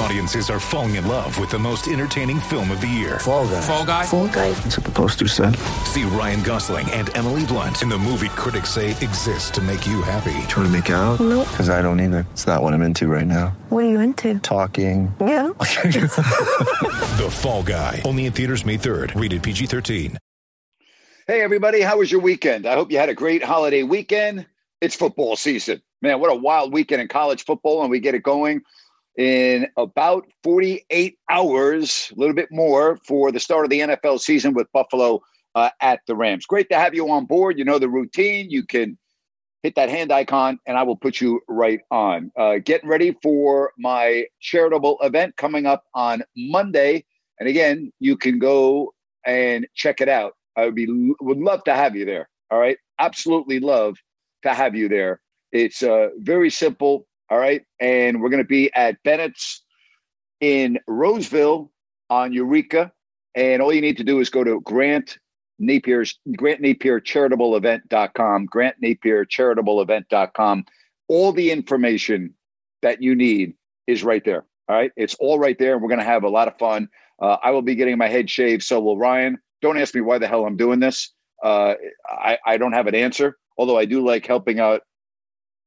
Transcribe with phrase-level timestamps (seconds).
[0.00, 3.18] Audiences are falling in love with the most entertaining film of the year.
[3.18, 3.60] Fall guy.
[3.60, 4.06] Fall guy.
[4.06, 4.50] Fall guy.
[4.52, 5.54] That's what the poster said.
[5.84, 10.00] See Ryan Gosling and Emily Blunt in the movie critics say exists to make you
[10.00, 10.32] happy.
[10.48, 11.20] Trying to make it out?
[11.20, 11.46] Nope.
[11.50, 12.24] Because I don't either.
[12.30, 13.48] It's not what I'm into right now.
[13.68, 14.38] What are you into?
[14.38, 15.14] Talking.
[15.20, 15.50] Yeah.
[17.20, 18.00] The Fall Guy.
[18.06, 19.20] Only in theaters May 3rd.
[19.20, 20.16] Rated PG-13.
[21.26, 22.64] Hey, everybody, how was your weekend?
[22.64, 24.46] I hope you had a great holiday weekend.
[24.80, 25.82] It's football season.
[26.00, 28.62] Man, what a wild weekend in college football, and we get it going
[29.16, 34.54] in about 48 hours, a little bit more, for the start of the NFL season
[34.54, 35.20] with Buffalo
[35.54, 36.46] uh, at the Rams.
[36.46, 37.58] Great to have you on board.
[37.58, 38.50] You know the routine.
[38.50, 38.96] You can
[39.62, 42.32] hit that hand icon, and I will put you right on.
[42.36, 47.04] Uh, getting ready for my charitable event coming up on Monday.
[47.38, 48.94] And again, you can go
[49.26, 50.34] and check it out.
[50.56, 52.28] I would be would love to have you there.
[52.50, 53.96] All right, absolutely love
[54.42, 55.20] to have you there.
[55.52, 57.06] It's uh, very simple.
[57.30, 59.62] All right, and we're going to be at Bennett's
[60.40, 61.70] in Roseville
[62.08, 62.90] on Eureka,
[63.36, 65.18] and all you need to do is go to Grant
[65.60, 70.64] Napier's Grant Napier Charitable Event.com, Grant Napier Charitable Event.com.
[71.08, 72.34] All the information
[72.82, 73.54] that you need
[73.86, 74.44] is right there.
[74.68, 75.78] All right, it's all right there.
[75.78, 76.88] We're going to have a lot of fun.
[77.20, 78.62] Uh, I will be getting my head shaved.
[78.62, 79.38] So will Ryan.
[79.62, 81.12] Don't ask me why the hell I'm doing this.
[81.44, 81.74] Uh,
[82.08, 84.82] I, I don't have an answer, although I do like helping out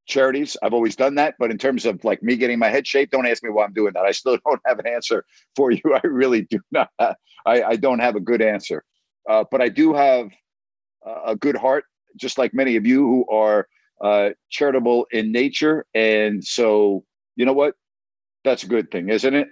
[0.06, 0.58] charities.
[0.62, 1.36] I've always done that.
[1.40, 3.74] But in terms of like me getting my head shaped, don't ask me why I'm
[3.74, 4.06] doing that.
[4.06, 5.82] I still don't have an answer for you.
[5.94, 6.90] I really do not.
[7.00, 8.84] I, I don't have a good answer.
[9.30, 10.30] Uh, but I do have
[11.26, 11.86] a good heart,
[12.18, 13.68] just like many of you who are
[14.02, 15.86] uh, charitable in nature.
[15.94, 17.04] And so,
[17.36, 17.76] you know what?
[18.44, 19.48] That's a good thing, isn't it?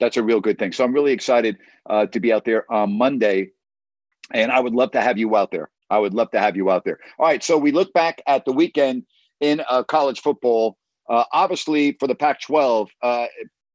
[0.00, 0.72] That's a real good thing.
[0.72, 1.56] So I'm really excited
[1.88, 3.50] uh, to be out there on Monday.
[4.32, 5.70] And I would love to have you out there.
[5.88, 6.98] I would love to have you out there.
[7.18, 7.42] All right.
[7.42, 9.04] So we look back at the weekend
[9.40, 10.76] in uh, college football.
[11.08, 13.26] Uh, obviously, for the Pac 12, uh,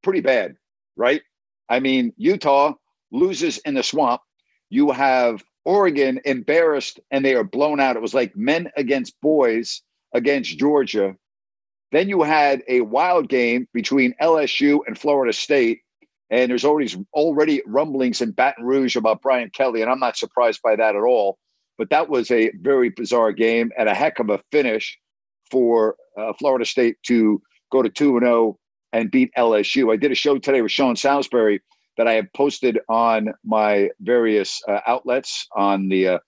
[0.04, 0.56] pretty bad,
[0.96, 1.22] right?
[1.70, 2.74] I mean, Utah
[3.12, 4.22] loses in the swamp.
[4.70, 7.96] You have Oregon embarrassed and they are blown out.
[7.96, 9.82] It was like men against boys
[10.14, 11.16] against Georgia.
[11.92, 15.82] Then you had a wild game between LSU and Florida State.
[16.30, 20.62] And there's always already rumblings in Baton Rouge about Brian Kelly, and I'm not surprised
[20.62, 21.38] by that at all.
[21.78, 24.98] But that was a very bizarre game and a heck of a finish
[25.52, 27.42] for uh, Florida State to
[27.72, 28.58] go to 2 and 0
[28.94, 29.94] and beat LSU.
[29.94, 31.62] I did a show today with Sean Salisbury
[31.98, 36.20] that I have posted on my various uh, outlets on the uh,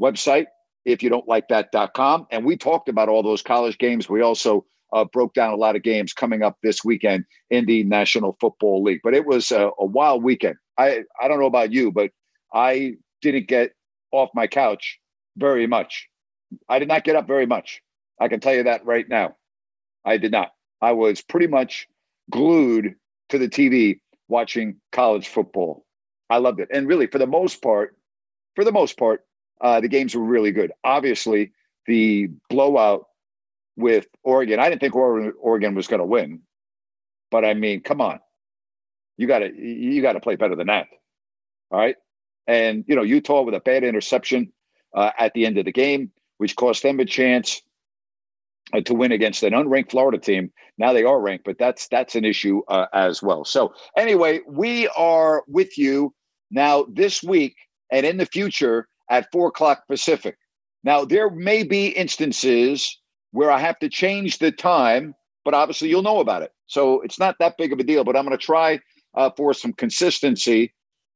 [0.00, 0.46] website,
[0.84, 2.26] if you don't like that.com.
[2.30, 4.08] And we talked about all those college games.
[4.08, 7.84] We also uh, broke down a lot of games coming up this weekend in the
[7.84, 9.00] National Football League.
[9.02, 10.56] But it was a, a wild weekend.
[10.78, 12.10] I, I don't know about you, but
[12.54, 13.72] I didn't get
[14.12, 14.98] off my couch
[15.36, 16.08] very much.
[16.68, 17.80] I did not get up very much.
[18.20, 19.36] I can tell you that right now.
[20.04, 20.52] I did not.
[20.80, 21.88] I was pretty much
[22.30, 22.94] glued
[23.28, 25.84] to the TV watching college football.
[26.28, 26.68] I loved it.
[26.72, 27.96] And really, for the most part,
[28.54, 29.24] for the most part,
[29.60, 30.72] uh, the games were really good.
[30.82, 31.52] Obviously,
[31.86, 33.06] the blowout
[33.76, 36.40] with Oregon, I didn't think Oregon was going to win,
[37.30, 38.20] but I mean, come on,
[39.16, 40.88] you got to you got to play better than that.
[41.70, 41.96] All right,
[42.46, 44.52] and you know Utah with a bad interception
[44.94, 47.62] uh, at the end of the game, which cost them a chance
[48.84, 50.52] to win against an unranked Florida team.
[50.78, 53.44] Now they are ranked, but that's that's an issue uh, as well.
[53.44, 56.14] So anyway, we are with you
[56.50, 57.56] now this week
[57.90, 60.36] and in the future at four o'clock Pacific.
[60.84, 62.98] Now there may be instances
[63.32, 65.14] where I have to change the time,
[65.44, 66.52] but obviously you'll know about it.
[66.66, 68.04] So it's not that big of a deal.
[68.04, 68.80] But I'm going to try
[69.14, 70.72] uh, for some consistency,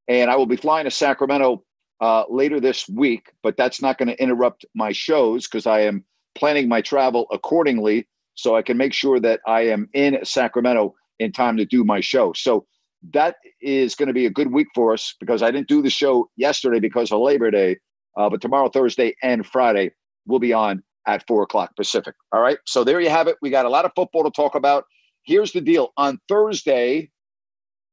[0.07, 1.63] and I will be flying to Sacramento
[1.99, 3.31] uh, later this week.
[3.41, 6.05] But that's not going to interrupt my shows because I am
[6.37, 11.31] planning my travel accordingly so I can make sure that I am in Sacramento in
[11.31, 12.33] time to do my show.
[12.33, 12.65] So
[13.13, 15.89] that is going to be a good week for us because I didn't do the
[15.89, 17.77] show yesterday because of Labor Day,
[18.17, 19.91] uh, but tomorrow, Thursday, and Friday
[20.27, 22.13] we'll be on at four o'clock Pacific.
[22.31, 22.57] All right.
[22.65, 23.37] So there you have it.
[23.41, 24.83] We got a lot of football to talk about.
[25.23, 27.09] Here's the deal on Thursday,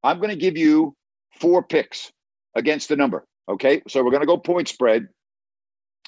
[0.02, 0.94] I'm going to give you
[1.40, 2.12] four picks
[2.54, 3.24] against the number.
[3.48, 3.82] Okay.
[3.88, 5.08] So we're going to go point spread.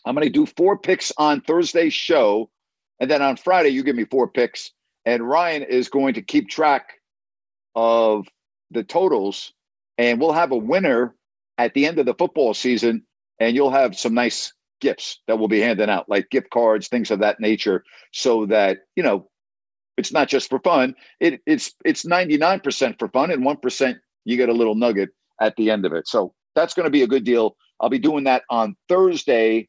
[0.06, 2.49] I'm going to do four picks on Thursday's show.
[3.00, 4.70] And then on Friday, you give me four picks.
[5.05, 6.94] And Ryan is going to keep track
[7.75, 8.26] of
[8.70, 9.53] the totals.
[9.99, 11.14] And we'll have a winner
[11.58, 13.05] at the end of the football season.
[13.41, 17.11] And you'll have some nice gifts that we'll be handing out, like gift cards, things
[17.11, 19.29] of that nature, so that, you know,
[19.97, 20.94] it's not just for fun.
[21.20, 25.11] It, it's it's 99% for fun and 1% you get a little nugget
[25.41, 26.06] at the end of it.
[26.06, 27.56] So that's going to be a good deal.
[27.81, 29.69] I'll be doing that on Thursday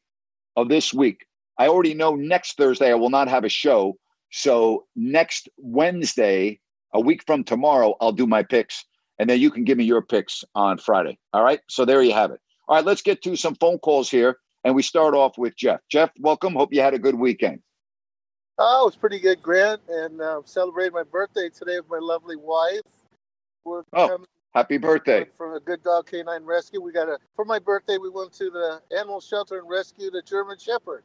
[0.57, 1.25] of this week.
[1.57, 3.98] I already know next Thursday I will not have a show.
[4.31, 6.59] So next Wednesday,
[6.94, 8.83] a week from tomorrow, I'll do my picks.
[9.19, 11.18] And then you can give me your picks on Friday.
[11.33, 11.62] All right.
[11.69, 12.42] So there you have it.
[12.68, 12.86] All right.
[12.86, 14.38] Let's get to some phone calls here.
[14.63, 15.80] And we start off with Jeff.
[15.89, 16.54] Jeff, welcome.
[16.54, 17.62] Hope you had a good weekend.
[18.60, 22.36] Oh, it was pretty good, Grant, and uh, celebrated my birthday today with my lovely
[22.36, 22.81] wife.
[23.63, 24.18] We're oh,
[24.57, 25.24] happy birthday!
[25.38, 28.00] From a Good Dog Canine Rescue, we got a for my birthday.
[28.00, 31.04] We went to the animal shelter and rescued a German Shepherd.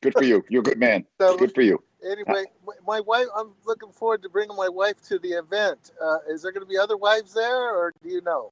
[0.00, 0.42] good for you.
[0.48, 1.04] You're a good man.
[1.20, 1.82] So, good for you.
[2.02, 2.44] Anyway,
[2.86, 3.26] my wife.
[3.36, 5.92] I'm looking forward to bringing my wife to the event.
[6.02, 8.50] Uh, is there going to be other wives there, or do you know?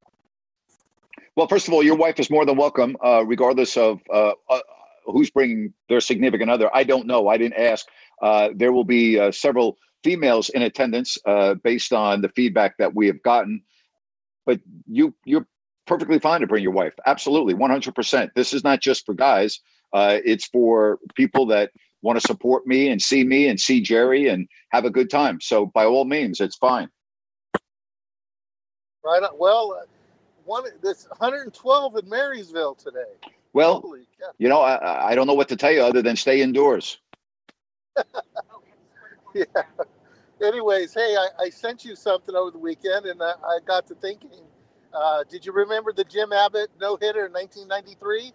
[1.37, 4.61] Well, first of all, your wife is more than welcome, uh, regardless of uh, uh
[5.07, 6.69] who's bringing their significant other.
[6.75, 7.29] I don't know.
[7.29, 7.87] I didn't ask.
[8.21, 12.95] Uh, there will be uh, several females in attendance uh, based on the feedback that
[12.95, 13.63] we have gotten.
[14.47, 15.47] But you you're
[15.87, 16.95] perfectly fine to bring your wife.
[17.07, 18.31] Absolutely, 100%.
[18.35, 19.61] This is not just for guys.
[19.93, 21.71] Uh, it's for people that
[22.03, 25.41] want to support me and see me and see Jerry and have a good time.
[25.41, 26.89] So by all means, it's fine.
[29.05, 29.23] Right.
[29.37, 29.83] Well,
[30.45, 33.31] one this 112 in Marysville today.
[33.53, 33.97] Well,
[34.39, 36.99] you know, I, I don't know what to tell you other than stay indoors.
[39.35, 39.45] yeah.
[40.43, 43.95] Anyways, hey, I, I, sent you something over the weekend, and I, I got to
[43.95, 44.31] thinking.
[44.93, 48.33] Uh, did you remember the Jim Abbott no hitter in 1993?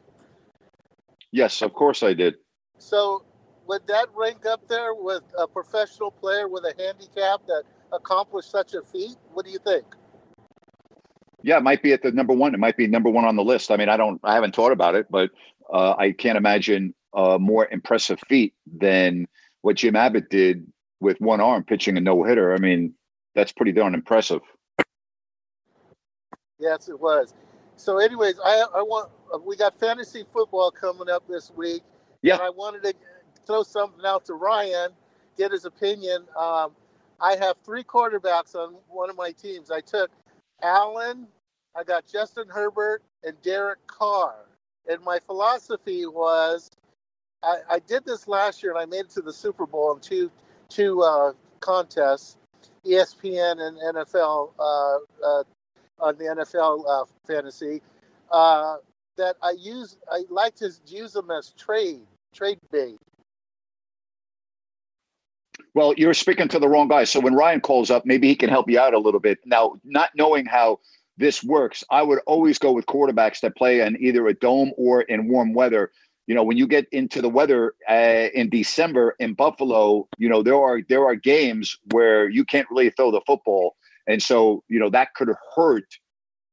[1.32, 2.36] Yes, of course I did.
[2.78, 3.24] So,
[3.68, 8.76] would that rank up there with a professional player with a handicap that accomplished such
[8.76, 9.18] a feat?
[9.34, 9.86] What do you think?
[11.46, 12.56] yeah, it might be at the number one.
[12.56, 13.70] It might be number one on the list.
[13.70, 15.30] I mean, I don't, I haven't thought about it, but
[15.72, 19.28] uh, I can't imagine a more impressive feat than
[19.62, 20.66] what Jim Abbott did
[21.06, 22.52] with one arm pitching a no hitter.
[22.52, 22.96] I mean,
[23.36, 24.42] that's pretty darn impressive.
[26.60, 27.36] Yes, it was.
[27.76, 29.12] So, anyways, I I want
[29.46, 31.84] we got fantasy football coming up this week.
[32.24, 32.94] Yeah, I wanted to
[33.46, 34.90] throw something out to Ryan,
[35.38, 36.26] get his opinion.
[36.36, 36.72] Um,
[37.22, 39.70] I have three quarterbacks on one of my teams.
[39.70, 40.10] I took
[40.64, 41.28] Allen,
[41.76, 44.34] I got Justin Herbert and Derek Carr.
[44.90, 46.72] And my philosophy was
[47.44, 50.00] I, I did this last year and I made it to the Super Bowl in
[50.00, 50.32] two
[50.76, 51.32] two uh,
[51.62, 52.38] contests,
[52.86, 55.44] ESPN and NFL uh, uh,
[56.00, 57.82] on the NFL uh, fantasy.
[58.30, 58.78] Uh,
[59.18, 62.02] that I use, I like to use them as trade
[62.34, 62.98] trade bait.
[65.74, 67.06] Well, you're speaking to the wrong guy.
[67.06, 69.40] So when Ryan calls up, maybe he can help you out a little bit.
[69.46, 70.80] Now, not knowing how
[71.18, 75.02] this works, I would always go with quarterbacks that play in either a dome or
[75.02, 75.92] in warm weather.
[76.28, 80.42] You know, when you get into the weather uh, in December in Buffalo, you know
[80.42, 83.76] there are there are games where you can't really throw the football,
[84.08, 85.86] and so you know that could hurt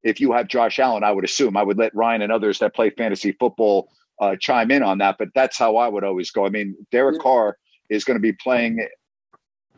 [0.02, 1.04] if you have Josh Allen.
[1.04, 3.88] I would assume I would let Ryan and others that play fantasy football
[4.20, 6.46] uh, chime in on that, but that's how I would always go.
[6.46, 7.56] I mean, Derek Carr
[7.88, 8.86] is going to be playing.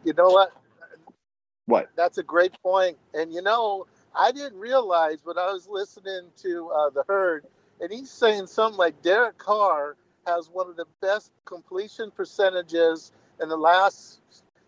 [0.04, 0.52] You know what?
[1.66, 1.88] What?
[1.96, 2.98] That's a great point.
[3.14, 7.46] And you know, I didn't realize, but I was listening to uh, the herd,
[7.80, 13.48] and he's saying something like Derek Carr has one of the best completion percentages in
[13.48, 14.20] the last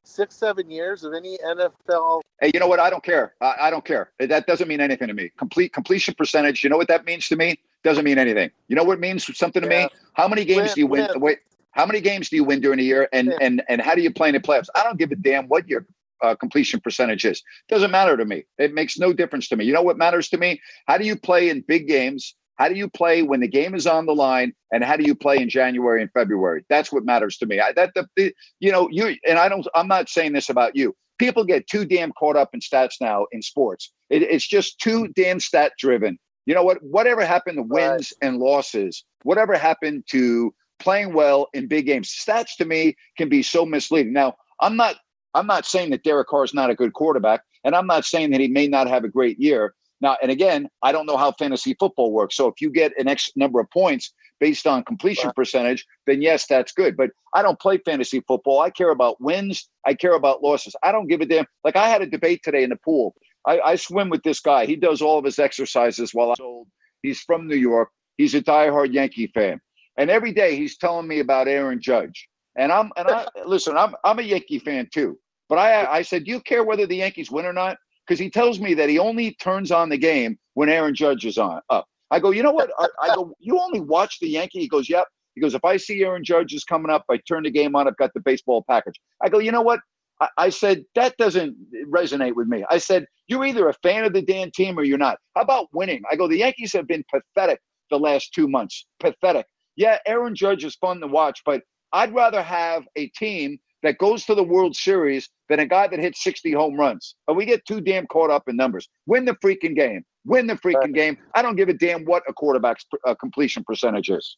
[0.03, 2.23] six, seven years of any NFL.
[2.41, 2.81] Hey, you know what?
[2.81, 3.35] I don't care.
[3.41, 4.11] I, I don't care.
[4.19, 5.31] That doesn't mean anything to me.
[5.37, 6.63] Complete completion percentage.
[6.63, 7.59] You know what that means to me?
[7.83, 8.51] Doesn't mean anything.
[8.69, 9.85] You know what means something to yeah.
[9.85, 9.89] me?
[10.15, 11.09] How many games win, do you win?
[11.13, 11.21] win?
[11.21, 11.39] Wait,
[11.73, 14.11] how many games do you win during a year, and and and how do you
[14.11, 14.69] play in the playoffs?
[14.75, 15.87] I don't give a damn what your
[16.23, 17.43] uh, completion percentage is.
[17.69, 18.45] Doesn't matter to me.
[18.59, 19.65] It makes no difference to me.
[19.65, 20.61] You know what matters to me?
[20.87, 22.35] How do you play in big games?
[22.57, 24.53] How do you play when the game is on the line?
[24.73, 26.65] And how do you play in January and February?
[26.69, 27.61] That's what matters to me.
[27.61, 29.67] I, that the, the you know you and I don't.
[29.75, 30.95] I'm not saying this about you.
[31.19, 33.93] People get too damn caught up in stats now in sports.
[34.11, 36.19] It, it's just too damn stat driven.
[36.47, 36.83] You know what?
[36.83, 38.29] Whatever happened to wins right.
[38.29, 43.43] and losses, whatever happened to playing well in big games, stats to me can be
[43.43, 44.13] so misleading.
[44.13, 44.97] Now, I'm not
[45.35, 48.31] I'm not saying that Derek Carr is not a good quarterback, and I'm not saying
[48.31, 49.75] that he may not have a great year.
[50.01, 52.37] Now, and again, I don't know how fantasy football works.
[52.37, 56.47] So if you get an X number of points based on completion percentage, then yes,
[56.47, 56.97] that's good.
[56.97, 58.61] But I don't play fantasy football.
[58.61, 59.69] I care about wins.
[59.87, 60.77] I care about losses.
[60.83, 61.47] I don't give a damn.
[61.65, 63.15] Like I had a debate today in the pool.
[63.47, 64.67] I, I swim with this guy.
[64.67, 66.69] He does all of his exercises while I'm old.
[67.03, 67.91] He's from New York.
[68.19, 69.61] He's a diehard Yankee fan,
[69.97, 72.29] and every day he's telling me about Aaron Judge.
[72.57, 73.77] And I'm and I listen.
[73.77, 75.19] I'm I'm a Yankee fan too.
[75.49, 77.77] But I I said, do you care whether the Yankees win or not?
[78.07, 81.39] Because he tells me that he only turns on the game when Aaron Judge is
[81.39, 81.87] on up.
[82.11, 82.71] I go, you know what?
[82.79, 84.61] I, I go, you only watch the Yankee.
[84.61, 85.07] He goes, yep.
[85.35, 87.89] He goes, if I see Aaron Judge is coming up, I turn the game on.
[87.89, 88.95] I've got the baseball package.
[89.23, 89.81] I go, you know what?
[90.21, 91.57] I, I said that doesn't
[91.91, 92.65] resonate with me.
[92.71, 95.19] I said you're either a fan of the damn team or you're not.
[95.35, 96.03] How about winning?
[96.11, 97.61] I go, the Yankees have been pathetic
[97.91, 98.87] the last two months.
[99.01, 99.47] Pathetic.
[99.77, 104.25] Yeah, Aaron Judge is fun to watch, but I'd rather have a team that goes
[104.25, 107.15] to the World Series than a guy that hits 60 home runs.
[107.29, 108.89] And we get too damn caught up in numbers.
[109.07, 110.05] Win the freaking game.
[110.25, 110.93] Win the freaking Right.
[110.93, 111.19] game.
[111.35, 114.37] I don't give a damn what a quarterback's uh, completion percentage is.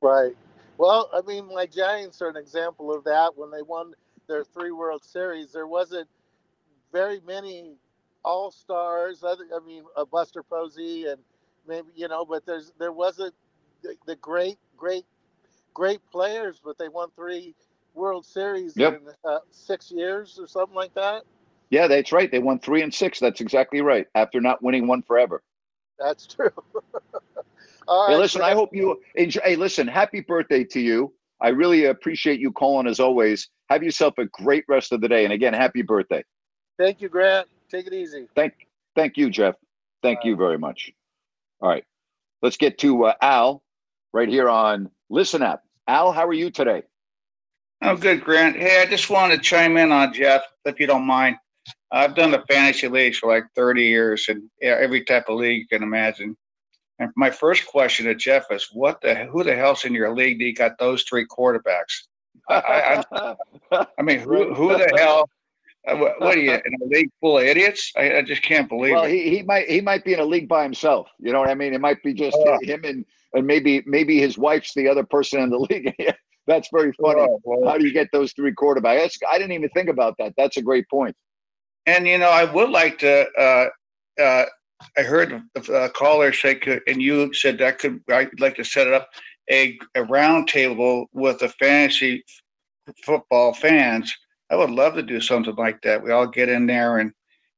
[0.00, 0.34] Right.
[0.78, 3.36] Well, I mean, my Giants are an example of that.
[3.36, 3.94] When they won
[4.28, 6.08] their three World Series, there wasn't
[6.92, 7.74] very many
[8.24, 9.22] All Stars.
[9.24, 9.34] I
[9.66, 11.20] mean, uh, Buster Posey and
[11.68, 13.34] maybe you know, but there's there wasn't
[13.82, 15.04] the, the great, great,
[15.74, 16.60] great players.
[16.64, 17.54] But they won three
[17.96, 19.02] World Series Yep.
[19.02, 21.24] in uh, six years or something like that.
[21.70, 22.30] Yeah, that's right.
[22.30, 23.18] They won three and six.
[23.18, 24.06] That's exactly right.
[24.14, 25.42] After not winning one forever.
[25.98, 26.50] That's true.
[27.88, 29.40] All Hey, right, listen, I hope you enjoy.
[29.44, 31.12] Hey, listen, happy birthday to you.
[31.40, 33.48] I really appreciate you calling as always.
[33.68, 35.24] Have yourself a great rest of the day.
[35.24, 36.22] And again, happy birthday.
[36.78, 37.48] Thank you, Grant.
[37.68, 38.28] Take it easy.
[38.36, 38.54] Thank,
[38.94, 39.54] thank you, Jeff.
[40.02, 40.92] Thank you very much.
[41.60, 41.84] All right,
[42.42, 43.62] let's get to uh, Al
[44.12, 45.62] right here on Listen App.
[45.88, 46.82] Al, how are you today?
[47.82, 48.56] Oh, good, Grant.
[48.56, 51.36] Hey, I just wanted to chime in on Jeff, if you don't mind.
[51.92, 55.68] I've done the fantasy leagues for like 30 years and every type of league you
[55.68, 56.36] can imagine.
[56.98, 60.38] And my first question to Jeff is, what the who the hell's in your league
[60.38, 62.06] that you got those three quarterbacks?
[62.48, 65.28] I, I, I mean, who, who the hell?
[65.86, 67.92] uh, What, what are you in a league full of idiots?
[67.96, 69.10] I, I just can't believe well, it.
[69.10, 71.08] he, he might he might be in a league by himself.
[71.18, 71.74] You know what I mean?
[71.74, 72.58] It might be just Oh.
[72.62, 73.04] him and
[73.34, 75.94] and maybe maybe his wife's the other person in the league.
[76.46, 77.26] That's very funny.
[77.46, 77.68] Oh.
[77.68, 79.00] How do you get those three quarterbacks?
[79.00, 80.34] That's, I didn't even think about that.
[80.36, 81.16] That's a great point.
[81.86, 83.26] And you know, I would like to.
[83.38, 83.66] Uh,
[84.20, 84.44] uh,
[84.96, 88.00] I heard a caller say, could, and you said that could.
[88.10, 89.08] I'd like to set it up
[89.50, 92.24] a, a round table with the fantasy
[93.04, 94.14] football fans.
[94.50, 96.02] I would love to do something like that.
[96.02, 97.12] We all get in there, and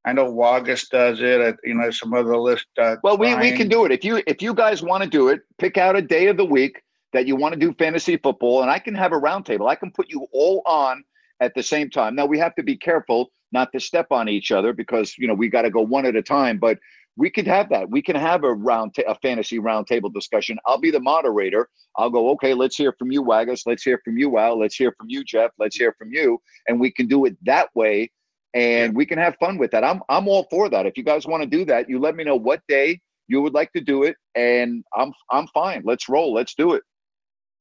[0.04, 1.40] I know Wagus does it.
[1.40, 2.66] uh, You know, some other list.
[2.78, 3.92] Uh, Well, we, we can do it.
[3.92, 6.44] If you if you guys want to do it, pick out a day of the
[6.44, 6.80] week
[7.12, 9.68] that you want to do fantasy football, and I can have a roundtable.
[9.68, 11.02] I can put you all on
[11.40, 12.14] at the same time.
[12.14, 15.34] Now we have to be careful not to step on each other because you know
[15.34, 16.58] we got to go one at a time.
[16.58, 16.78] But
[17.16, 17.90] we could have that.
[17.90, 20.58] We can have a round ta- a fantasy roundtable discussion.
[20.66, 21.68] I'll be the moderator.
[21.96, 22.30] I'll go.
[22.30, 23.66] Okay, let's hear from you, Waggis.
[23.66, 24.58] Let's hear from you, Al.
[24.58, 25.50] Let's hear from you, Jeff.
[25.58, 28.10] Let's hear from you, and we can do it that way.
[28.54, 29.84] And we can have fun with that.
[29.84, 30.86] I'm I'm all for that.
[30.86, 33.52] If you guys want to do that, you let me know what day you would
[33.54, 35.82] like to do it, and I'm I'm fine.
[35.84, 36.32] Let's roll.
[36.32, 36.82] Let's do it.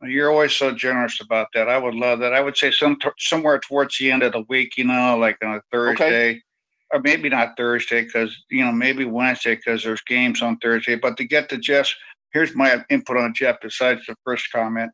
[0.01, 1.69] You're always so generous about that.
[1.69, 2.33] I would love that.
[2.33, 5.55] I would say some somewhere towards the end of the week, you know, like on
[5.55, 6.43] a Thursday,
[6.93, 10.95] or maybe not Thursday because you know maybe Wednesday because there's games on Thursday.
[10.95, 11.95] But to get to Jeff's,
[12.31, 13.57] here's my input on Jeff.
[13.61, 14.91] Besides the first comment,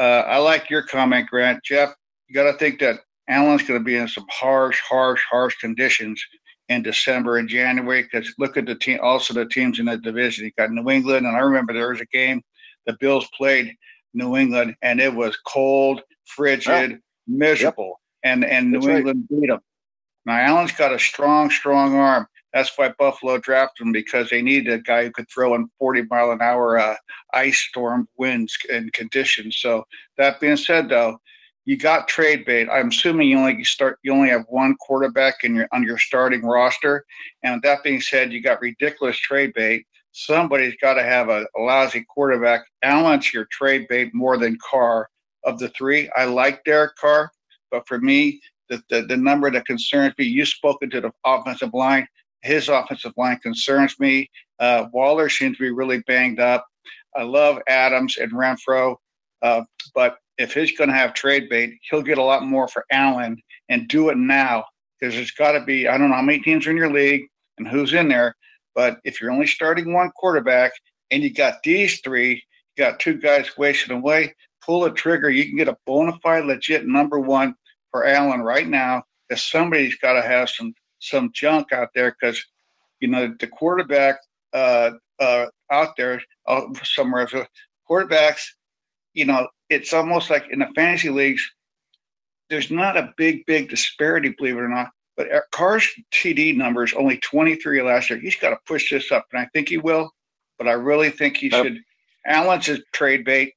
[0.00, 1.62] uh, I like your comment, Grant.
[1.64, 1.94] Jeff,
[2.26, 6.22] you got to think that Allen's going to be in some harsh, harsh, harsh conditions
[6.68, 8.98] in December and January because look at the team.
[9.00, 10.44] Also, the teams in the division.
[10.44, 12.42] You got New England, and I remember there was a game
[12.86, 13.74] the Bills played
[14.14, 18.96] New England, and it was cold, frigid, miserable, and and New That's right.
[18.98, 19.60] England beat them.
[20.24, 22.26] Now Allen's got a strong, strong arm.
[22.54, 26.04] That's why Buffalo drafted him because they needed a guy who could throw in 40
[26.08, 26.94] mile an hour uh,
[27.32, 29.58] ice storm winds and conditions.
[29.58, 29.84] So
[30.18, 31.18] that being said, though,
[31.64, 32.68] you got trade bait.
[32.70, 36.42] I'm assuming you only start you only have one quarterback in your on your starting
[36.42, 37.04] roster.
[37.42, 39.86] And that being said, you got ridiculous trade bait.
[40.16, 42.62] Somebody's got to have a, a lousy quarterback.
[42.82, 45.08] Allen's your trade bait more than Carr.
[45.44, 47.30] Of the three, I like Derek Carr,
[47.70, 48.40] but for me,
[48.70, 52.06] the, the, the number that concerns me, you've spoken to the offensive line.
[52.40, 54.30] His offensive line concerns me.
[54.58, 56.66] Uh, Waller seems to be really banged up.
[57.14, 58.96] I love Adams and Renfrow,
[59.42, 62.86] uh, but if he's going to have trade bait, he'll get a lot more for
[62.90, 63.36] Allen
[63.68, 64.64] and do it now
[64.98, 67.26] because there's got to be, I don't know how many teams are in your league
[67.58, 68.34] and who's in there,
[68.74, 70.72] but if you're only starting one quarterback
[71.10, 72.42] and you got these three,
[72.76, 75.30] you got two guys wasting away, pull a trigger.
[75.30, 77.54] You can get a bona fide, legit number one
[77.90, 79.04] for Allen right now.
[79.30, 82.42] If somebody's got to have some some junk out there because
[83.00, 84.16] you know the quarterback
[84.52, 87.28] uh, uh, out there uh, somewhere.
[87.28, 87.46] So
[87.88, 88.42] quarterbacks,
[89.12, 91.48] you know, it's almost like in the fantasy leagues.
[92.50, 94.90] There's not a big, big disparity, believe it or not.
[95.16, 98.18] But uh, Carr's TD number is only 23 last year.
[98.18, 100.10] He's got to push this up, and I think he will.
[100.58, 101.64] But I really think he Yep.
[101.64, 101.80] should
[102.26, 103.54] Allen's a trade bait.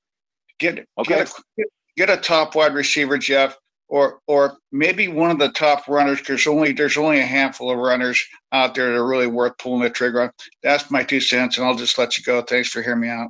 [0.60, 1.16] Get Okay.
[1.16, 1.64] get, a,
[1.96, 6.20] get a top wide receiver, Jeff, or or maybe one of the top runners.
[6.20, 9.82] Because only there's only a handful of runners out there that are really worth pulling
[9.84, 10.32] the trigger on.
[10.64, 12.42] That's my two cents, and I'll just let you go.
[12.42, 13.30] Thanks for hearing me out.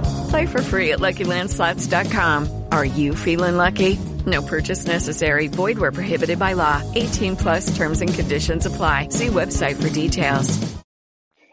[0.31, 2.67] Play for free at LuckyLandSlots.com.
[2.71, 3.99] Are you feeling lucky?
[4.25, 5.49] No purchase necessary.
[5.49, 6.81] Void where prohibited by law.
[6.95, 9.09] 18 plus terms and conditions apply.
[9.09, 10.55] See website for details.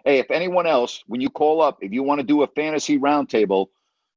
[0.05, 3.01] Hey, if anyone else, when you call up, if you want to do a fantasy
[3.01, 3.67] roundtable,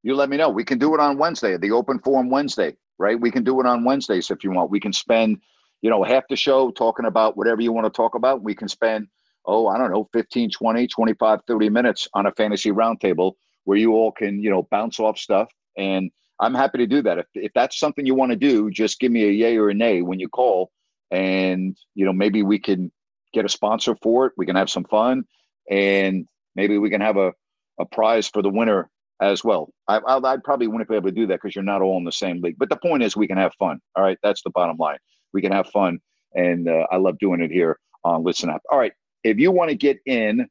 [0.03, 0.49] you let me know.
[0.49, 3.19] We can do it on Wednesday, the open forum Wednesday, right?
[3.19, 4.69] We can do it on Wednesdays if you want.
[4.69, 5.41] We can spend,
[5.81, 8.43] you know, half the show talking about whatever you want to talk about.
[8.43, 9.07] We can spend,
[9.43, 13.33] oh, I don't know, 15, 20, 25, 30 minutes on a fantasy roundtable
[13.65, 15.49] where you all can, you know, bounce off stuff.
[15.77, 17.19] And I'm happy to do that.
[17.19, 19.73] If, if that's something you want to do, just give me a yay or a
[19.73, 20.71] nay when you call.
[21.11, 22.91] And, you know, maybe we can
[23.33, 24.33] get a sponsor for it.
[24.37, 25.23] We can have some fun.
[25.69, 27.33] And maybe we can have a,
[27.79, 28.89] a prize for the winner
[29.21, 29.71] as well.
[29.87, 32.03] I, I, I probably wouldn't be able to do that because you're not all in
[32.03, 32.57] the same league.
[32.57, 33.79] But the point is, we can have fun.
[33.95, 34.17] All right.
[34.23, 34.97] That's the bottom line.
[35.33, 35.99] We can have fun.
[36.33, 38.61] And uh, I love doing it here on Listen Up.
[38.71, 38.93] All right.
[39.23, 40.47] If you want to get in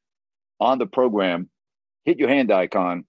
[0.60, 1.50] on the program,
[2.04, 3.04] hit your hand icon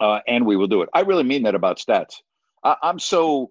[0.00, 0.88] uh, and we will do it.
[0.92, 2.14] I really mean that about stats.
[2.62, 3.50] I, I'm so,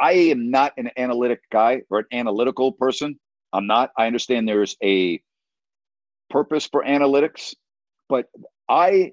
[0.00, 3.18] I am not an analytic guy or an analytical person.
[3.52, 3.90] I'm not.
[3.96, 5.22] I understand there's a
[6.30, 7.54] purpose for analytics,
[8.08, 8.26] but
[8.68, 9.12] I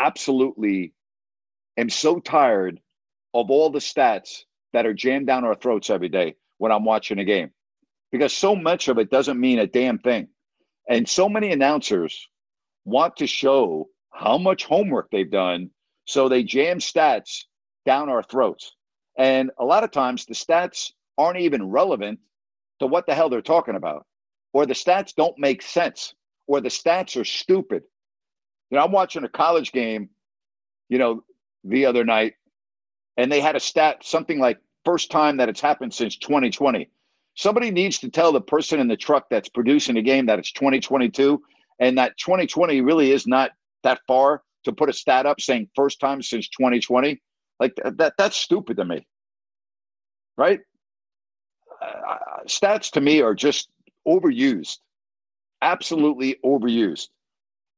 [0.00, 0.92] absolutely
[1.76, 2.80] am so tired
[3.34, 4.42] of all the stats
[4.72, 7.50] that are jammed down our throats every day when I'm watching a game
[8.10, 10.28] because so much of it doesn't mean a damn thing.
[10.88, 12.28] And so many announcers
[12.88, 15.70] want to show how much homework they've done,
[16.04, 17.44] so they jam stats
[17.86, 18.74] down our throats.
[19.16, 22.20] And a lot of times the stats aren't even relevant
[22.80, 24.06] to what the hell they're talking about,
[24.52, 26.14] or the stats don't make sense,
[26.46, 27.82] or the stats are stupid.
[28.70, 30.10] You know, I'm watching a college game,
[30.88, 31.24] you know,
[31.64, 32.34] the other night,
[33.16, 36.88] and they had a stat, something like first time that it's happened since 2020.
[37.34, 40.52] Somebody needs to tell the person in the truck that's producing the game that it's
[40.52, 41.42] 2022
[41.78, 46.00] and that 2020 really is not that far to put a stat up saying first
[46.00, 47.20] time since 2020.
[47.60, 49.06] Like that, that's stupid to me.
[50.36, 50.60] Right?
[51.82, 53.68] Uh, stats to me are just
[54.06, 54.78] overused,
[55.62, 57.08] absolutely overused.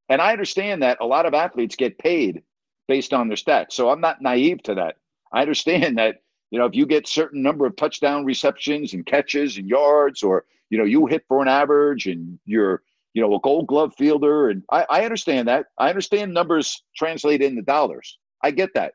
[0.09, 2.43] And I understand that a lot of athletes get paid
[2.89, 3.73] based on their stats.
[3.73, 4.97] So I'm not naive to that.
[5.33, 9.57] I understand that, you know, if you get certain number of touchdown receptions and catches
[9.57, 12.83] and yards, or, you know, you hit for an average and you're,
[13.13, 14.51] you know, a gold glove fielder.
[14.51, 15.67] And I, I understand that.
[15.79, 18.19] I understand numbers translate into dollars.
[18.43, 18.95] I get that.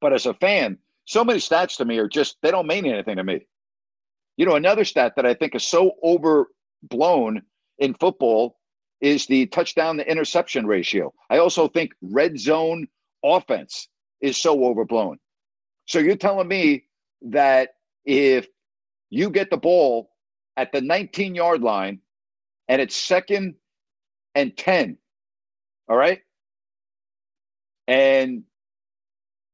[0.00, 3.16] But as a fan, so many stats to me are just, they don't mean anything
[3.16, 3.46] to me.
[4.36, 7.42] You know, another stat that I think is so overblown
[7.78, 8.58] in football
[9.00, 11.12] is the touchdown to interception ratio.
[11.28, 12.88] I also think red zone
[13.24, 13.88] offense
[14.20, 15.18] is so overblown.
[15.86, 16.84] So you're telling me
[17.22, 17.70] that
[18.04, 18.46] if
[19.10, 20.10] you get the ball
[20.56, 22.00] at the 19 yard line
[22.68, 23.54] and it's second
[24.34, 24.98] and 10,
[25.88, 26.20] all right,
[27.86, 28.44] and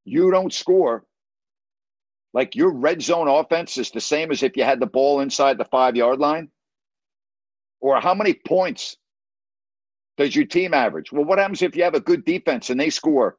[0.05, 1.05] you don't score,
[2.33, 5.59] like your red zone offense is the same as if you had the ball inside
[5.59, 6.51] the five yard line?
[7.81, 8.97] Or how many points
[10.17, 11.13] does your team average?
[11.13, 13.37] Well, what happens if you have a good defense and they score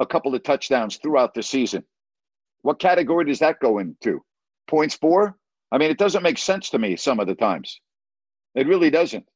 [0.00, 1.84] a couple of touchdowns throughout the season?
[2.62, 4.24] What category does that go into?
[4.66, 5.36] Points for?
[5.70, 7.80] I mean, it doesn't make sense to me some of the times.
[8.56, 9.26] It really doesn't.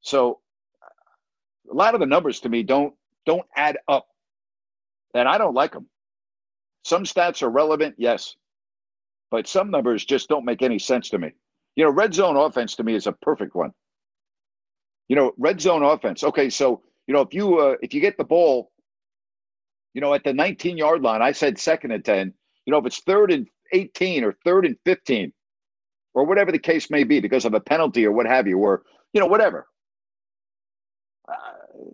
[0.00, 0.40] So
[1.70, 2.94] a lot of the numbers to me don't
[3.26, 4.06] don't add up.
[5.14, 5.88] And I don't like them.
[6.84, 8.36] Some stats are relevant, yes.
[9.30, 11.32] But some numbers just don't make any sense to me.
[11.74, 13.72] You know, red zone offense to me is a perfect one.
[15.08, 16.24] You know, red zone offense.
[16.24, 18.70] Okay, so you know if you uh, if you get the ball,
[19.92, 22.32] you know at the 19 yard line, I said second and 10.
[22.64, 25.32] You know if it's third and 18 or third and 15,
[26.16, 28.82] or whatever the case may be because of a penalty or what have you, or,
[29.12, 29.66] you know, whatever.
[31.28, 31.34] Uh,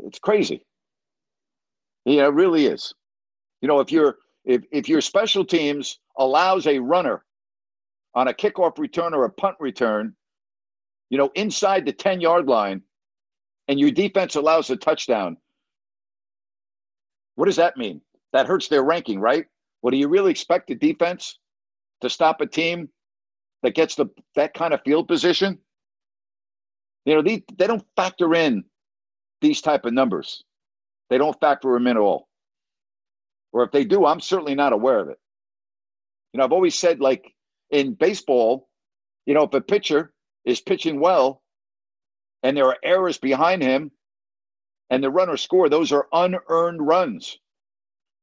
[0.06, 0.64] it's crazy.
[2.04, 2.94] Yeah, it really is.
[3.60, 7.24] You know, if you're if if your special teams allows a runner
[8.14, 10.14] on a kickoff return or a punt return,
[11.10, 12.82] you know, inside the 10 yard line,
[13.66, 15.36] and your defense allows a touchdown,
[17.34, 18.00] what does that mean?
[18.32, 19.46] That hurts their ranking, right?
[19.80, 21.38] Well, do you really expect the defense
[22.02, 22.88] to stop a team
[23.62, 25.58] that gets the that kind of field position?
[27.04, 28.64] You know, they, they don't factor in
[29.40, 30.44] these type of numbers.
[31.10, 32.28] They don't factor them in at all.
[33.52, 35.18] Or if they do, I'm certainly not aware of it.
[36.32, 37.34] You know, I've always said, like
[37.70, 38.68] in baseball,
[39.26, 40.12] you know, if a pitcher
[40.44, 41.42] is pitching well
[42.42, 43.90] and there are errors behind him
[44.90, 47.38] and the runner score, those are unearned runs.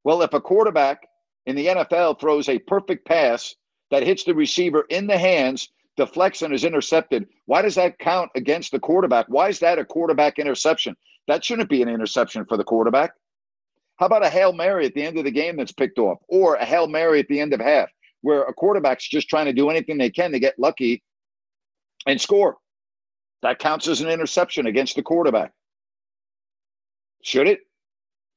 [0.04, 1.08] Well, if a quarterback
[1.45, 3.56] in the NFL throws a perfect pass
[3.91, 8.32] that hits the receiver in the hands, deflects and is intercepted, why does that count
[8.36, 9.25] against the quarterback?
[9.28, 10.95] Why is that a quarterback interception?
[11.28, 13.12] That shouldn't be an interception for the quarterback.
[13.97, 16.56] How about a Hail Mary at the end of the game that's picked off, or
[16.56, 17.89] a Hail Mary at the end of half,
[18.21, 21.04] where a quarterback's just trying to do anything they can to get lucky
[22.08, 22.58] and score?
[23.41, 25.52] That counts as an interception against the quarterback.
[27.23, 27.60] Should it?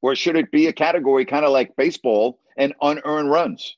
[0.01, 3.77] Or should it be a category kind of like baseball and unearned runs?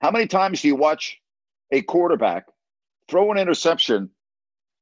[0.00, 1.18] How many times do you watch
[1.72, 2.46] a quarterback
[3.08, 4.10] throw an interception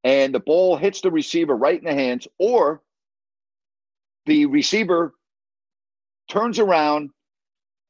[0.04, 2.80] and the ball hits the receiver right in the hands, or
[4.26, 5.12] the receiver
[6.30, 7.10] turns around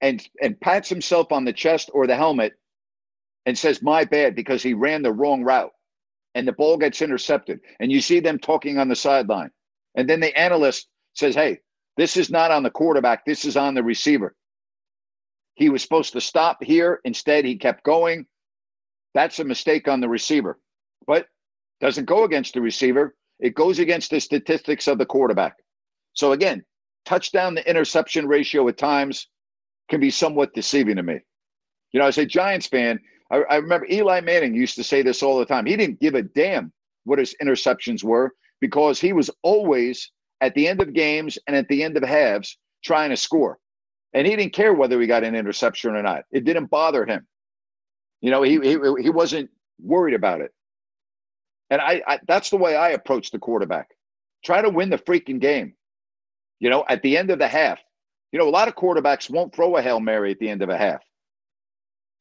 [0.00, 2.54] and and pats himself on the chest or the helmet
[3.46, 5.72] and says my bad because he ran the wrong route
[6.34, 9.50] and the ball gets intercepted and you see them talking on the sideline.
[9.94, 11.60] And then the analyst says hey
[11.96, 13.24] this is not on the quarterback.
[13.26, 14.34] This is on the receiver
[15.56, 18.24] he was supposed to stop here instead he kept going
[19.14, 20.58] that's a mistake on the receiver
[21.06, 21.26] but
[21.80, 25.56] doesn't go against the receiver it goes against the statistics of the quarterback
[26.14, 26.64] so again
[27.06, 29.28] touchdown to interception ratio at times
[29.88, 31.20] can be somewhat deceiving to me.
[31.92, 35.22] You know, as a Giants fan, I, I, remember Eli Manning used to say this
[35.22, 35.64] all the time.
[35.64, 36.72] He didn't give a damn
[37.04, 41.68] what his interceptions were because he was always at the end of games and at
[41.68, 43.58] the end of halves trying to score.
[44.16, 46.24] And he didn't care whether he got an interception or not.
[46.32, 47.26] It didn't bother him.
[48.22, 50.54] You know, he he, he wasn't worried about it.
[51.68, 53.90] And I, I that's the way I approach the quarterback.
[54.42, 55.74] Try to win the freaking game.
[56.60, 57.78] You know, at the end of the half,
[58.32, 60.70] you know, a lot of quarterbacks won't throw a Hail Mary at the end of
[60.70, 61.02] a half.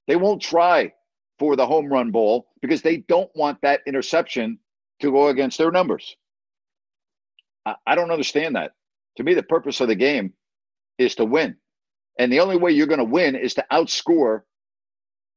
[0.08, 0.92] They won't try
[1.40, 4.60] for the home run ball because they don't want that interception
[5.00, 6.18] to go against their numbers.
[7.66, 8.74] I, I don't understand that.
[9.16, 10.34] To me, the purpose of the game
[10.98, 11.56] is to win.
[12.18, 14.42] And the only way you're going to win is to outscore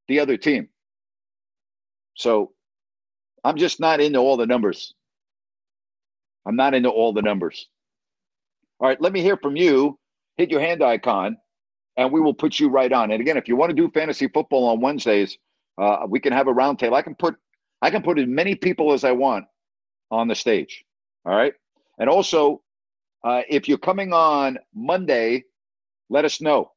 [0.09, 0.69] the other team.
[2.15, 2.53] So
[3.45, 4.95] I'm just not into all the numbers.
[6.47, 7.69] I'm not into all the numbers.
[8.81, 9.99] All right, let me hear from you.
[10.37, 11.37] Hit your hand icon,
[11.97, 13.11] and we will put you right on.
[13.11, 15.37] And again, if you want to do fantasy football on Wednesdays,
[15.79, 16.95] uh, we can have a roundtable.
[16.95, 17.37] I can put
[17.83, 19.47] I can put as many people as I want
[20.11, 20.85] on the stage.
[21.25, 21.53] All right,
[21.99, 22.63] and also
[23.25, 25.45] uh, if you're coming on Monday,
[26.11, 26.73] let us know.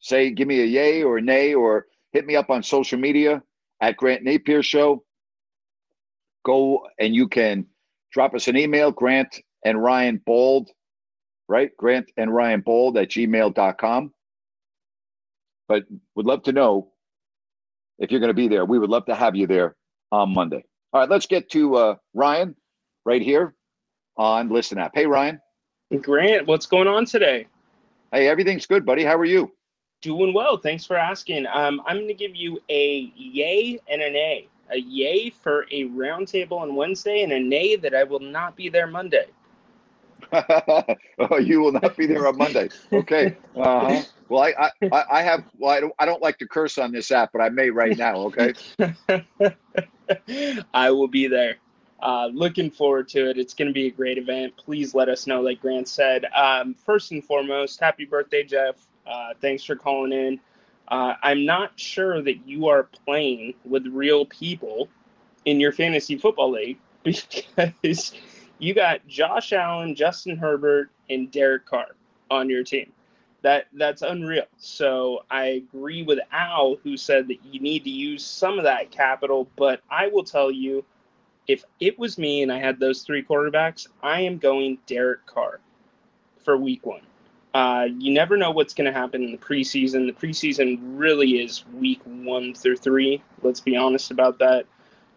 [0.00, 3.42] Say, give me a yay or a nay, or hit me up on social media
[3.80, 5.04] at Grant Napier Show.
[6.44, 7.66] Go and you can
[8.12, 10.70] drop us an email, Grant and Ryan Bald
[11.52, 11.70] right?
[11.76, 14.12] Grant and Ryan Bold at gmail.com.
[15.68, 16.92] But would love to know
[17.98, 18.64] if you're going to be there.
[18.64, 19.76] We would love to have you there
[20.10, 20.64] on Monday.
[20.92, 22.56] All right, let's get to uh, Ryan
[23.04, 23.54] right here
[24.16, 24.92] on Listen App.
[24.94, 25.40] Hey, Ryan.
[26.00, 27.46] Grant, what's going on today?
[28.12, 29.04] Hey, everything's good, buddy.
[29.04, 29.50] How are you?
[30.02, 30.58] Doing well.
[30.58, 31.46] Thanks for asking.
[31.46, 34.48] Um, I'm going to give you a yay and an A.
[34.70, 38.68] A yay for a roundtable on Wednesday and a nay that I will not be
[38.68, 39.28] there Monday.
[40.32, 42.68] oh, you will not be there on Monday.
[42.92, 43.36] Okay.
[43.56, 44.02] Uh-huh.
[44.28, 45.44] Well, I, I, I have.
[45.58, 47.96] Well, I don't, I don't like to curse on this app, but I may right
[47.96, 48.30] now.
[48.30, 48.54] Okay.
[50.74, 51.56] I will be there.
[52.02, 53.38] Uh, looking forward to it.
[53.38, 54.56] It's going to be a great event.
[54.56, 56.24] Please let us know, like Grant said.
[56.34, 58.74] Um, first and foremost, happy birthday, Jeff.
[59.06, 60.40] Uh, thanks for calling in.
[60.88, 64.88] Uh, I'm not sure that you are playing with real people
[65.44, 68.12] in your fantasy football league because
[68.58, 71.94] you got Josh Allen, Justin Herbert, and Derek Carr
[72.30, 72.92] on your team.
[73.42, 74.46] That that's unreal.
[74.58, 78.90] So I agree with Al, who said that you need to use some of that
[78.90, 79.48] capital.
[79.56, 80.84] But I will tell you,
[81.46, 85.60] if it was me and I had those three quarterbacks, I am going Derek Carr
[86.44, 87.02] for Week One.
[87.54, 90.06] Uh, you never know what's going to happen in the preseason.
[90.06, 93.22] The preseason really is Week One through three.
[93.42, 94.66] Let's be honest about that.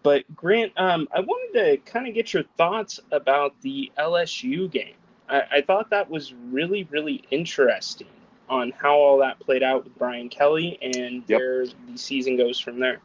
[0.04, 4.96] But Grant, um, I wanted to kind of get your thoughts about the LSU game.
[5.30, 8.08] I, I thought that was really, really interesting
[8.50, 11.40] on how all that played out with Brian Kelly and Yep.
[11.40, 13.00] where the season goes from there.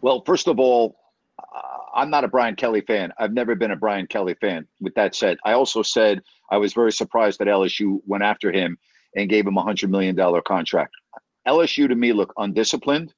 [0.00, 0.96] Well, first of all,
[1.94, 3.12] I'm not a Brian Kelly fan.
[3.18, 4.66] I've never been a Brian Kelly fan.
[4.80, 8.78] With that said, I also said I was very surprised that LSU went after him
[9.16, 10.94] and gave him a $100 million contract.
[11.46, 13.12] LSU to me look undisciplined.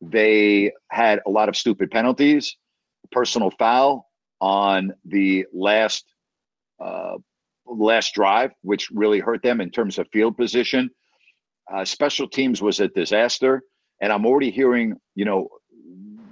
[0.00, 2.56] They had a lot of stupid penalties,
[3.10, 4.08] personal foul
[4.40, 6.04] on the last
[6.78, 7.16] uh,
[7.66, 10.90] last drive, which really hurt them in terms of field position.
[11.72, 13.62] Uh, special teams was a disaster,
[14.00, 15.48] and I'm already hearing, you know,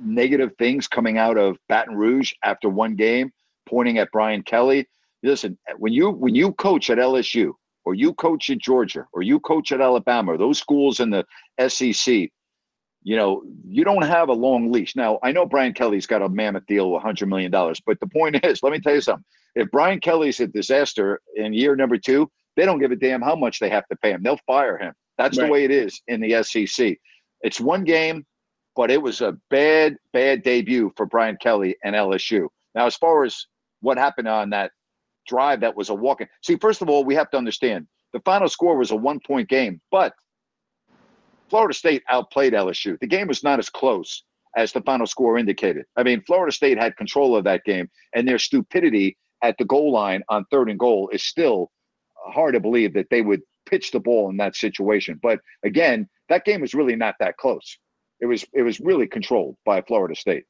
[0.05, 3.31] negative things coming out of Baton Rouge after one game,
[3.69, 4.87] pointing at Brian Kelly.
[5.23, 7.53] Listen, when you when you coach at LSU
[7.85, 11.25] or you coach at Georgia or you coach at Alabama, those schools in the
[11.69, 12.31] SEC,
[13.03, 14.97] you know, you don't have a long leash.
[14.97, 18.61] Now, I know Brian Kelly's got a mammoth deal, $100 million, but the point is,
[18.63, 19.25] let me tell you something.
[19.55, 23.37] If Brian Kelly's a disaster in year number two, they don't give a damn how
[23.37, 24.23] much they have to pay him.
[24.23, 24.95] They'll fire him.
[25.19, 25.47] That's Right.
[25.47, 26.99] the way it is in the SEC.
[27.43, 28.25] It's one game,
[28.77, 32.49] but it was a bad, bad debut for Brian Kelly and LSU.
[32.75, 33.47] Now, as far as
[33.81, 34.73] what happened on that
[35.27, 36.29] drive, that was a walk in.
[36.43, 39.49] See, first of all, we have to understand the final score was a one point
[39.49, 40.15] game, but
[41.51, 42.99] Florida State outplayed LSU.
[43.01, 44.25] The game was not as close
[44.57, 45.85] as the final score indicated.
[45.97, 49.93] I mean, Florida State had control of that game, and their stupidity at the goal
[49.93, 51.71] line on third and goal is still
[52.17, 55.19] hard to believe that they would pitch the ball in that situation.
[55.23, 57.79] But again, that game was really not that close.
[58.25, 60.47] It was it was really controlled by Florida State.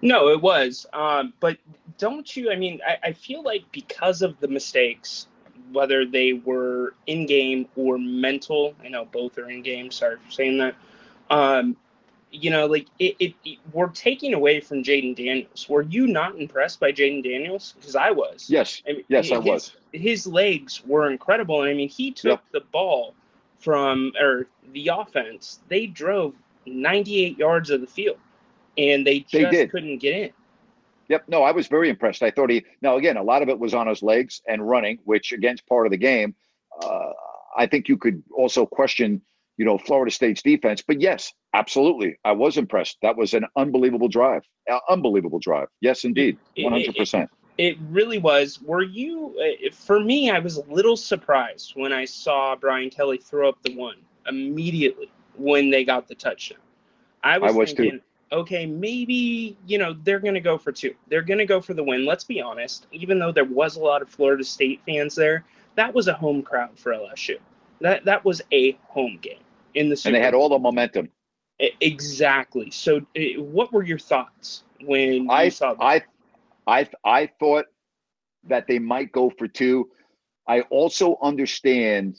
[0.00, 0.86] No, it was.
[0.92, 1.56] Um, but
[1.98, 2.52] don't you?
[2.52, 5.26] I mean, I, I feel like because of the mistakes,
[5.72, 9.90] whether they were in game or mental, I know both are in game.
[9.90, 10.76] Sorry for saying that.
[11.30, 11.76] Um,
[12.30, 15.68] you know, like it, it, it- we're taking away from Jayden Daniels.
[15.68, 17.74] Were you not impressed by Jayden Daniels?
[17.76, 18.48] Because I was.
[18.48, 19.74] Yes, I mean, yes, I was.
[19.92, 23.14] His legs were incredible, and I mean, he took the ball
[23.58, 25.58] from or the offense.
[25.66, 26.34] They drove
[26.66, 28.18] 98 yards of the field,
[28.76, 29.70] and they They just did.
[29.70, 30.30] couldn't get in.
[31.08, 31.24] Yep.
[31.28, 32.22] No, I was very impressed.
[32.22, 32.64] I thought he.
[32.82, 35.86] Now again, a lot of it was on his legs and running, which against part
[35.86, 36.34] of the game.
[36.82, 37.12] Uh,
[37.56, 39.22] I think you could also question,
[39.56, 40.82] you know, Florida State's defense.
[40.86, 42.98] But yes, absolutely, I was impressed.
[43.02, 44.42] That was an unbelievable drive.
[44.70, 45.68] Uh, unbelievable drive.
[45.80, 47.30] Yes, indeed, It- one hundred percent.
[47.56, 48.60] It really was.
[48.62, 49.34] Were you?
[49.40, 53.60] uh, For me, I was a little surprised when I saw Brian Kelly throw up
[53.64, 53.96] the one
[54.28, 56.58] immediately when they got the touchdown.
[57.22, 57.82] I was, I was too.
[57.82, 58.00] thinking,
[58.32, 60.94] okay, maybe you know they're going to go for two.
[61.08, 62.04] They're going to go for the win.
[62.04, 62.86] Let's be honest.
[62.92, 66.42] Even though there was a lot of Florida State fans there, that was a home
[66.42, 67.38] crowd for LSU.
[67.80, 69.40] That that was a home game
[69.74, 71.10] in the Super And they had all the momentum.
[71.80, 72.70] Exactly.
[72.70, 75.82] So, uh, what were your thoughts when you I saw that?
[75.82, 76.02] I
[76.66, 77.66] I I thought
[78.44, 79.90] that they might go for two.
[80.46, 82.18] I also understand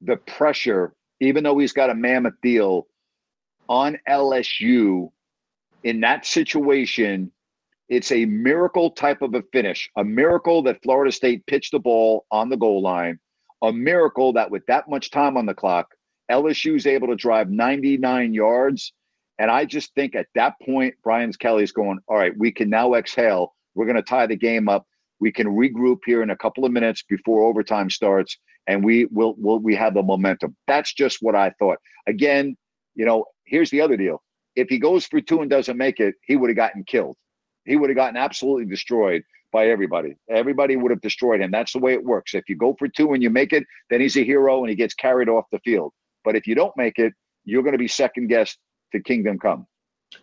[0.00, 2.86] the pressure, even though he's got a mammoth deal
[3.68, 5.10] on LSU
[5.82, 7.30] in that situation.
[7.88, 12.26] It's a miracle type of a finish, a miracle that Florida State pitched the ball
[12.32, 13.20] on the goal line,
[13.62, 15.94] a miracle that with that much time on the clock,
[16.30, 18.92] LSU LSU's able to drive 99 yards.
[19.38, 22.94] And I just think at that point, Brian Kelly's going, all right, we can now
[22.94, 23.54] exhale.
[23.74, 24.86] We're going to tie the game up.
[25.20, 29.34] We can regroup here in a couple of minutes before overtime starts, and we will
[29.38, 30.56] will we have the momentum.
[30.66, 31.78] That's just what I thought.
[32.06, 32.56] Again,
[32.94, 34.22] you know, here's the other deal.
[34.54, 37.16] If he goes for two and doesn't make it, he would have gotten killed.
[37.64, 40.16] He would have gotten absolutely destroyed by everybody.
[40.30, 41.50] Everybody would have destroyed him.
[41.50, 42.34] That's the way it works.
[42.34, 44.76] If you go for two and you make it, then he's a hero and he
[44.76, 45.92] gets carried off the field.
[46.24, 47.12] But if you don't make it,
[47.44, 48.58] you're going to be second guessed
[48.92, 49.66] to kingdom come.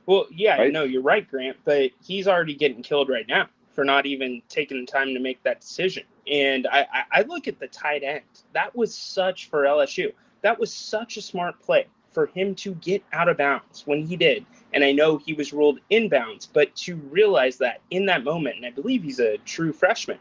[0.06, 0.74] Well, yeah, Right?
[0.74, 4.80] no, you're right, Grant, but he's already getting killed right now for not even taking
[4.80, 6.04] the time to make that decision.
[6.30, 8.24] And I, I, I look at the tight end.
[8.54, 10.14] That was such for LSU.
[10.42, 14.16] That was such a smart play for him to get out of bounds when he
[14.16, 14.46] did.
[14.74, 18.66] And I know he was ruled inbounds, but to realize that in that moment, and
[18.66, 20.18] I believe he's a true freshman.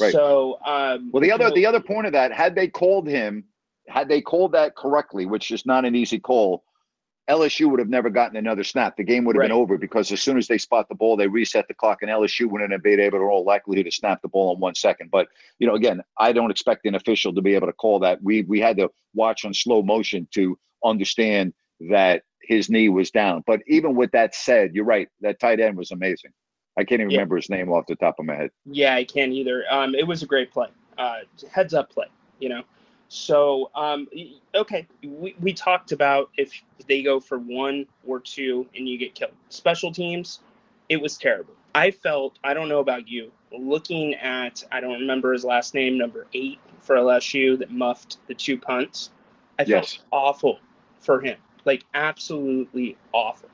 [0.00, 0.12] Right.
[0.12, 3.06] So, um, Well, the other you know, the other point of that, had they called
[3.06, 3.44] him,
[3.88, 6.64] had they called that correctly, which is not an easy call,
[7.28, 8.96] LSU would have never gotten another snap.
[8.96, 11.26] The game would have been over because as soon as they spot the ball, they
[11.26, 14.28] reset the clock, and LSU wouldn't have been able to all likely to snap the
[14.28, 15.10] ball in one second.
[15.10, 18.22] But you know, again, I don't expect an official to be able to call that.
[18.22, 21.54] We we had to watch on slow motion to understand
[21.88, 23.42] that his knee was down.
[23.46, 25.08] But even with that said, you're right.
[25.22, 26.32] That tight end was amazing.
[26.78, 27.18] I can't even Yeah.
[27.18, 28.50] remember his name off the top of my head.
[28.66, 29.64] Yeah, I can't either.
[29.70, 30.68] Um, it was a great play.
[30.98, 32.06] Uh, heads up play,
[32.38, 32.62] you know.
[33.14, 34.08] So, um,
[34.56, 36.52] okay, we, we talked about if
[36.88, 39.30] they go for one or two and you get killed.
[39.50, 40.40] Special teams,
[40.88, 41.54] it was terrible.
[41.76, 45.96] I felt, I don't know about you, looking at, I don't remember his last name,
[45.96, 49.10] number eight for LSU that muffed the two punts.
[49.60, 49.92] I Yes.
[49.92, 50.58] felt awful
[50.98, 53.48] for him, like absolutely awful.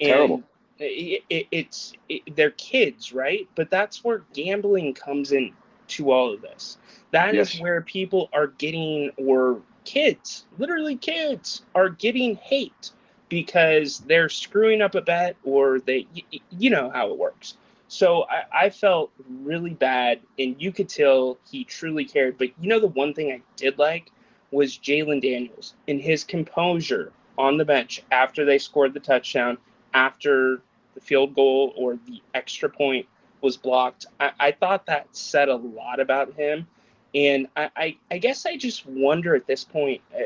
[0.00, 0.42] And Terrible.
[0.78, 3.48] It, it, it's it, they're kids, right?
[3.56, 5.52] But that's where gambling comes in
[5.90, 6.78] to all of this.
[7.12, 7.60] That is Yes.
[7.60, 12.90] where people are getting, or kids, literally kids, are getting hate
[13.28, 16.06] because they're screwing up a bet or they,
[16.50, 17.56] you know how it works.
[17.88, 22.38] So I, I felt really bad, and you could tell he truly cared.
[22.38, 24.12] But you know, the one thing I did like
[24.52, 29.58] was Jayden Daniels and his composure on the bench after they scored the touchdown,
[29.92, 30.62] after
[30.94, 33.06] the field goal or the extra point
[33.42, 34.06] was blocked.
[34.18, 36.66] I, I thought that said a lot about him.
[37.14, 40.00] And I, I, I guess I just wonder at this point.
[40.14, 40.20] Uh,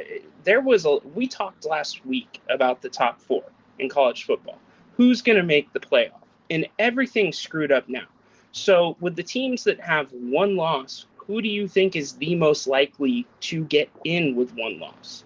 [0.44, 3.44] there was a we talked last week about the top four
[3.79, 4.59] in college football.
[4.96, 6.20] Who's going to make the playoff?
[6.50, 8.07] And everything's screwed up now.
[8.53, 12.66] So with the teams that have one loss, who do you think is the most
[12.66, 15.24] likely to get in with one loss?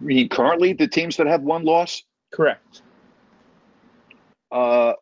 [0.00, 2.82] Mean, currently the teams that have one loss, Correct.
[4.52, 4.94] uh,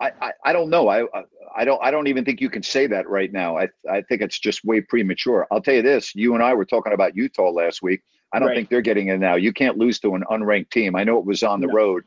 [0.00, 0.88] I, I, I don't know.
[0.88, 1.24] I, I-
[1.56, 3.56] I don't I don't even think you can say that right now.
[3.58, 5.46] I I think it's just way premature.
[5.50, 6.14] I'll tell you this.
[6.14, 8.02] You and I were talking about Utah last week.
[8.32, 8.54] I don't Right.
[8.54, 9.34] think they're getting in now.
[9.34, 10.94] You can't lose to an unranked team.
[10.94, 11.72] I know it was on the No.
[11.72, 12.04] road.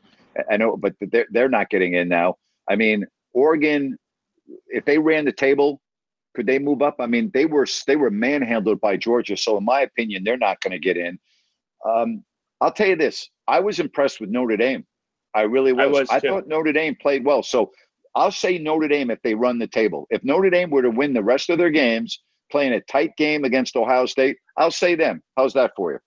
[0.50, 2.36] I know, but they're they're not getting in now.
[2.70, 3.98] I mean, Oregon,
[4.68, 5.82] if they ran the table,
[6.34, 6.96] could they move up?
[7.00, 9.36] I mean, they were they were manhandled by Georgia.
[9.36, 11.18] So in my opinion, they're not going to get in.
[11.84, 12.24] Um,
[12.60, 13.28] I'll tell you this.
[13.48, 14.86] I was impressed with Notre Dame.
[15.34, 15.82] I really was.
[15.82, 16.28] I was, too.
[16.28, 17.42] thought Notre Dame played well.
[17.42, 17.72] So
[18.14, 20.06] I'll say Notre Dame if they run the table.
[20.10, 23.44] If Notre Dame were to win the rest of their games, playing a tight game
[23.44, 25.22] against Ohio State, I'll say them.
[25.36, 25.98] How's that for you?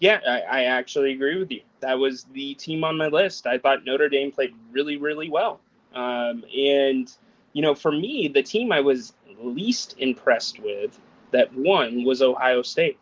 [0.00, 1.62] Yeah, I, I actually agree with you.
[1.80, 3.46] That was the team on my list.
[3.46, 5.60] I thought Notre Dame played really, really well.
[5.94, 7.10] Um, and,
[7.52, 10.98] you know, for me, the team I was least impressed with
[11.30, 12.98] that won was Ohio State.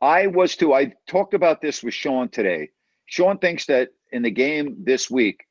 [0.00, 0.72] I was too.
[0.72, 2.70] I talked about this with Sean today.
[3.10, 5.44] Sean thinks that in the game this week,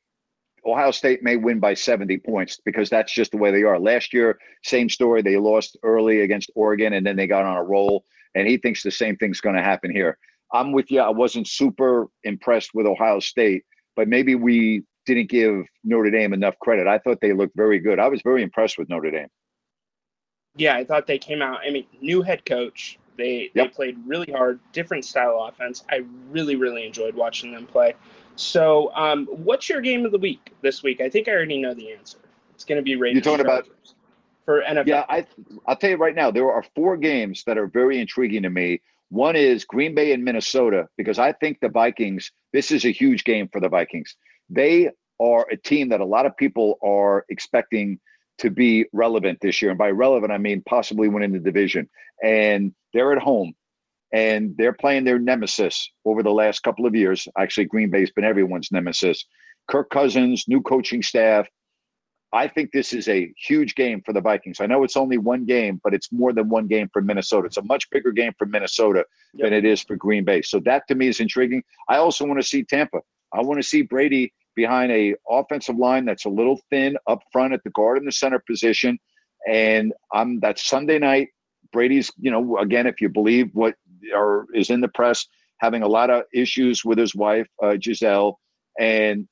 [0.64, 3.78] Ohio State may win by 70 points because that's just the way they are.
[3.78, 5.20] Last year, same story.
[5.20, 8.04] They lost early against Oregon and then they got on a roll.
[8.34, 10.16] And he thinks the same thing's going to happen here.
[10.52, 11.00] I'm with you.
[11.00, 16.58] I wasn't super impressed with Ohio State, but maybe we didn't give Notre Dame enough
[16.60, 16.86] credit.
[16.86, 17.98] I thought they looked very good.
[17.98, 19.28] I was very impressed with Notre Dame.
[20.56, 21.60] Yeah, I thought they came out.
[21.66, 22.98] I mean, new head coach.
[23.20, 25.84] They they played really hard, different style offense.
[25.90, 27.94] I really, really enjoyed watching them play.
[28.36, 31.00] So, um, what's your game of the week this week?
[31.00, 32.18] I think I already know the answer.
[32.54, 33.22] It's going to be Raiders.
[33.22, 33.68] talking about-
[34.46, 34.86] for NFL.
[34.86, 35.26] Yeah, I
[35.66, 38.80] I'll tell you right now, there are four games that are very intriguing to me.
[39.10, 42.32] One is Green Bay and Minnesota because I think the Vikings.
[42.52, 44.16] This is a huge game for the Vikings.
[44.48, 48.00] They are a team that a lot of people are expecting
[48.40, 51.88] to be relevant this year, and by relevant I mean possibly winning the division.
[52.22, 53.54] And they're at home,
[54.12, 57.28] and they're playing their nemesis over the last couple of years.
[57.38, 59.24] Actually, Green Bay's been everyone's nemesis.
[59.68, 61.46] Kirk Cousins, new coaching staff.
[62.32, 64.60] I think this is a huge game for the Vikings.
[64.60, 67.46] I know it's only one game, but it's more than one game for Minnesota.
[67.46, 70.42] It's a much bigger game for Minnesota than it is for Green Bay.
[70.42, 71.64] So that to me is intriguing.
[71.88, 73.00] I also want to see Tampa.
[73.32, 77.52] I want to see Brady behind a offensive line that's a little thin up front
[77.52, 78.98] at the guard and the center position.
[79.48, 81.28] And I'm that's Sunday night.
[81.72, 83.74] Brady's, you know, again, if you believe what
[84.14, 85.26] or is in the press,
[85.58, 88.38] having a lot of issues with his wife, uh, Gisele,
[88.78, 89.28] and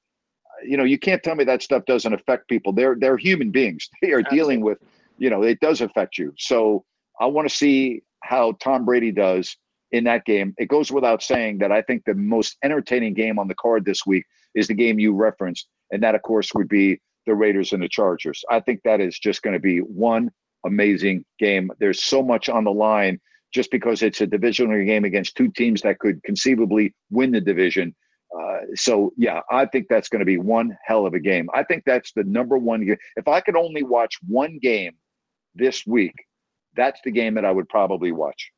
[0.65, 2.73] you know, you can't tell me that stuff doesn't affect people.
[2.73, 3.89] They're they're human beings.
[4.03, 4.79] They are dealing with,
[5.19, 6.33] you know, it does affect you.
[6.39, 6.85] So
[7.21, 9.57] I want to see how Tom Brady does
[9.93, 10.55] in that game.
[10.59, 14.05] It goes without saying that I think the most entertaining game on the card this
[14.07, 14.25] week
[14.59, 17.89] is the game you referenced, and that of course would be the Raiders and the
[17.89, 18.45] Chargers.
[18.51, 20.31] I think that is just going to be one
[20.67, 21.71] amazing game.
[21.79, 23.21] There's so much on the line
[23.55, 27.95] just because it's a divisional game against two teams that could conceivably win the division.
[28.37, 31.49] Uh, so yeah, I think that's going to be one hell of a game.
[31.55, 32.97] I think that's the number one game.
[33.17, 34.93] If I could only watch one game
[35.55, 36.15] this week,
[36.77, 38.51] that's the game that I would probably watch.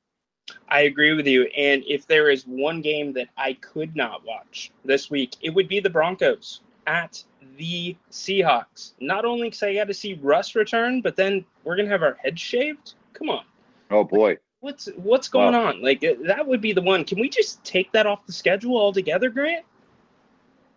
[0.69, 1.45] I agree with you.
[1.57, 5.69] And if there is one game that I could not watch this week, it would
[5.69, 7.23] be the Broncos at
[7.57, 8.93] the Seahawks.
[9.01, 12.15] Not only because I got to see Russ return, but then we're gonna have our
[12.23, 12.95] heads shaved.
[13.13, 13.45] Come on,
[13.91, 14.39] Oh boy.
[14.61, 15.83] what's what's going on?
[15.83, 17.05] Like uh, that would be the one.
[17.05, 19.65] Can we just take that off the schedule altogether, Grant?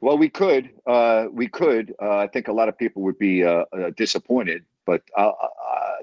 [0.01, 0.69] Well, we could.
[0.85, 1.95] Uh, we could.
[2.01, 5.01] Uh, I think a lot of people would be uh, uh, disappointed, but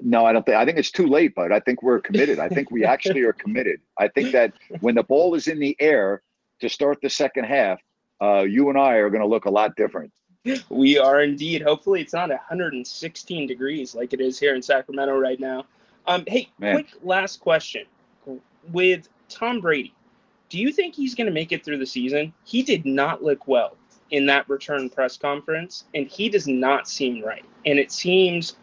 [0.01, 0.57] no, I don't think.
[0.57, 1.33] I think it's too late.
[1.35, 2.39] But I think we're committed.
[2.39, 3.81] I think we actually are committed.
[3.97, 6.21] I think that when the ball is in the air
[6.59, 7.79] to start the second half,
[8.21, 10.11] uh, you and I are going to look a lot different.
[10.69, 11.61] We are indeed.
[11.61, 15.65] Hopefully, it's not 116 degrees like it is here in Sacramento right now.
[16.07, 16.75] Um, hey, Man.
[16.75, 17.85] quick last question.
[18.71, 19.93] With Tom Brady,
[20.49, 22.33] do you think he's going to make it through the season?
[22.43, 23.77] He did not look well
[24.09, 27.45] in that return press conference, and he does not seem right.
[27.65, 28.57] And it seems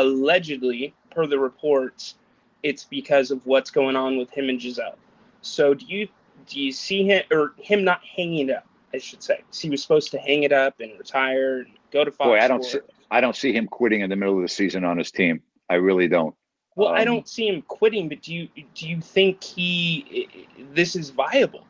[0.00, 2.16] allegedly, per the reports,
[2.62, 4.98] it's because of what's going on with him and Gisele.
[5.42, 6.08] So do you
[6.48, 8.66] do you see him or him not hanging it up?
[8.92, 12.12] I should say, He was supposed to hang it up and retire and go to
[12.12, 12.28] Fox.
[12.28, 12.78] Boy, I don't see,
[13.10, 15.42] I don't see him quitting in the middle of the season on his team.
[15.68, 16.34] I really don't.
[16.76, 20.96] Well, I Um, don't see him quitting, but do you do you think he this
[20.96, 21.66] is viable?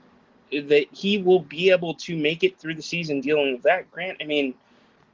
[0.53, 4.19] That he will be able to make it through the season dealing with that, Grant?
[4.21, 4.55] I mean,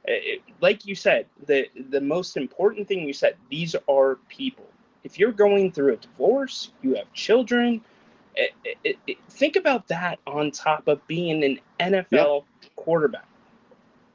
[0.05, 4.65] it- like you said, the the most important thing you said, these are people.
[5.03, 7.81] If you're going through a divorce, you have children.
[8.37, 8.47] eh,
[8.85, 12.45] eh, eh, think about that on top of being an NFL
[12.77, 13.25] quarterback.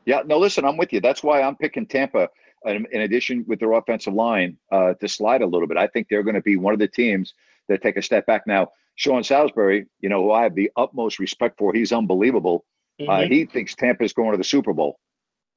[0.07, 1.01] Yeah, no, listen, I'm with you.
[1.01, 2.30] That's why I'm picking Tampa.
[2.64, 6.09] In, in addition, with their offensive line, uh, to slide a little bit, I think
[6.09, 7.34] they're going to be one of the teams
[7.68, 8.47] that take a step back.
[8.47, 12.64] Now, Sean Salisbury, you know, who I have the utmost respect for, he's unbelievable.
[12.99, 13.30] Uh, Mhm.
[13.30, 14.99] he thinks Tampa's going to the Super Bowl.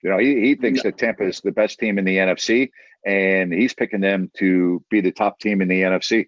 [0.02, 2.70] You know, he, he thinks that Tampa is the best team in the NFC,
[3.06, 6.28] and he's picking them to be the top team in the NFC.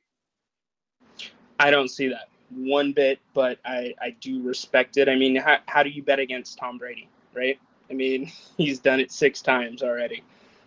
[1.59, 5.07] I don't see that one bit, but I, I do respect it.
[5.07, 7.59] I mean, how, how do you bet against Tom Brady, right?
[7.89, 10.23] I mean, he's done it six times already.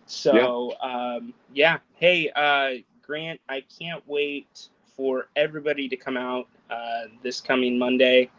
[0.07, 1.79] So, um, yeah.
[1.97, 8.31] Hey, uh, Grant, I can't wait for everybody to come out uh, this coming Monday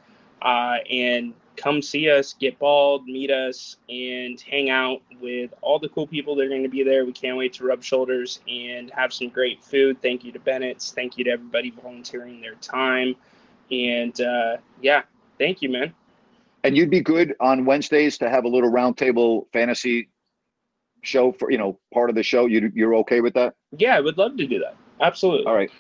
[0.42, 5.90] uh, and come see us, get bald, meet us, and hang out with all the
[5.90, 7.06] cool people that are going to be there.
[7.06, 10.02] We can't wait to rub shoulders and have some great food.
[10.02, 10.92] Thank you to Bennett's.
[10.92, 13.16] Thank you to everybody volunteering their time.
[13.72, 15.04] And uh, yeah,
[15.40, 15.94] thank you, man.
[16.64, 20.10] And you'd be good on Wednesdays to have a little roundtable fantasy
[21.02, 22.48] show for you know part of the show.
[22.48, 23.54] You you're okay with that?
[23.78, 24.76] Yeah, I would love to do that.
[25.00, 25.46] Absolutely.
[25.46, 25.72] All right.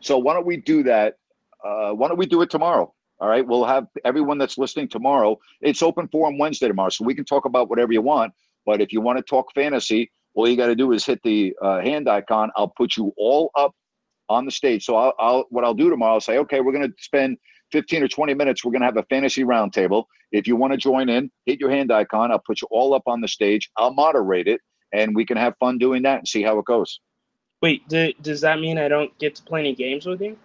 [0.00, 1.16] So why don't we do that?
[1.64, 2.94] Uh, why don't we do it tomorrow?
[3.20, 3.46] All right.
[3.46, 5.38] We'll have everyone that's listening tomorrow.
[5.60, 8.32] It's open forum Wednesday tomorrow, so we can talk about whatever you want.
[8.64, 11.54] But if you want to talk fantasy, all you got to do is hit the
[11.60, 12.50] uh, hand icon.
[12.54, 13.74] I'll put you all up
[14.28, 14.84] on the stage.
[14.84, 16.14] So I'll, I'll what I'll do tomorrow.
[16.14, 17.38] I'll say, okay, we're going to spend
[17.72, 18.64] 15 or 20 minutes.
[18.64, 20.04] We're going to have a fantasy roundtable.
[20.30, 22.30] If you want to join in, hit your hand icon.
[22.30, 23.70] I'll put you all up on the stage.
[23.76, 24.60] I'll moderate it,
[24.92, 27.00] and we can have fun doing that and see how it goes.
[27.60, 30.36] Wait, do, does that mean I don't get to play any games with you?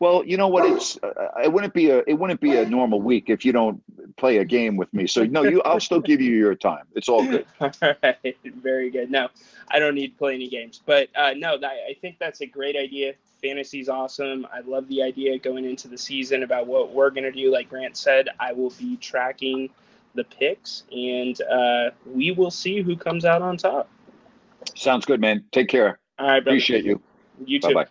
[0.00, 0.64] Well, you know what?
[0.64, 3.82] It's uh, it wouldn't be a it wouldn't be a normal week if you don't
[4.16, 5.06] play a game with me.
[5.06, 6.84] So no, you I'll still give you your time.
[6.94, 7.44] It's all good.
[7.60, 7.70] All
[8.02, 9.10] right, very good.
[9.10, 9.28] No,
[9.70, 12.76] I don't need to play any games, but uh, no, I think that's a great
[12.76, 13.12] idea.
[13.42, 14.46] Fantasy's awesome.
[14.52, 17.52] I love the idea going into the season about what we're gonna do.
[17.52, 19.68] Like Grant said, I will be tracking
[20.14, 23.90] the picks, and uh, we will see who comes out on top.
[24.74, 25.44] Sounds good, man.
[25.52, 25.98] Take care.
[26.18, 26.54] All right, brother.
[26.56, 27.02] Appreciate you.
[27.44, 27.74] You too.
[27.74, 27.90] Bye bye.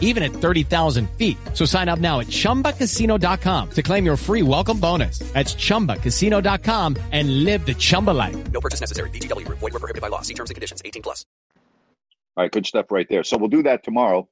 [0.00, 1.36] even at 30,000 feet.
[1.52, 5.18] So sign up now at ChumbaCasino.com to claim your free welcome bonus.
[5.34, 8.36] That's ChumbaCasino.com and live the Chumba life.
[8.52, 9.10] No purchase necessary.
[9.10, 9.58] VGW Group.
[9.58, 10.22] Void were prohibited by law.
[10.22, 10.80] See terms and conditions.
[10.84, 11.26] 18 plus.
[12.36, 13.22] All right, good stuff right there.
[13.22, 14.28] So we'll do that tomorrow.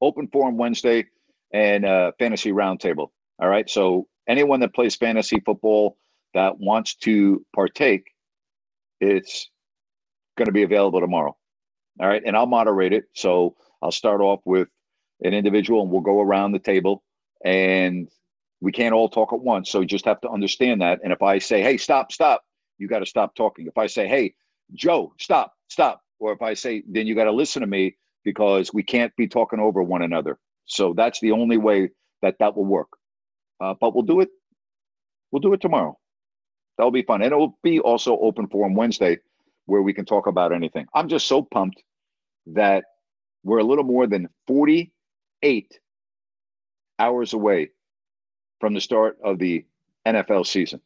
[0.00, 1.06] Open forum Wednesday
[1.52, 3.10] and uh, fantasy roundtable.
[3.40, 3.68] All right.
[3.68, 5.96] So anyone that plays fantasy football
[6.34, 8.12] that wants to partake,
[9.00, 9.50] it's
[10.36, 11.36] going to be available tomorrow.
[12.00, 12.22] All right.
[12.24, 13.04] And I'll moderate it.
[13.14, 14.68] So I'll start off with
[15.22, 17.02] an individual and we'll go around the table
[17.44, 18.08] and
[18.60, 19.70] we can't all talk at once.
[19.70, 21.00] So you just have to understand that.
[21.02, 22.42] And if I say, hey, stop, stop,
[22.78, 23.66] you got to stop talking.
[23.66, 24.34] If I say, hey,
[24.74, 26.02] Joe, stop, stop.
[26.18, 29.28] Or if I say, then you got to listen to me because we can't be
[29.28, 30.38] talking over one another.
[30.66, 31.90] So that's the only way
[32.22, 32.88] that that will work.
[33.60, 34.28] Uh, but we'll do it.
[35.30, 35.98] We'll do it tomorrow.
[36.76, 37.22] That'll be fun.
[37.22, 39.18] And it will be also open forum Wednesday
[39.66, 40.86] where we can talk about anything.
[40.94, 41.82] I'm just so pumped
[42.46, 42.84] that
[43.42, 45.80] we're a little more than 48
[46.98, 47.70] hours away
[48.60, 49.64] from the start of the
[50.06, 50.80] NFL season.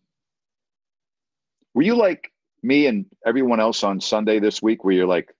[1.74, 2.32] Were you like
[2.62, 5.34] me and everyone else on Sunday this week, where you're like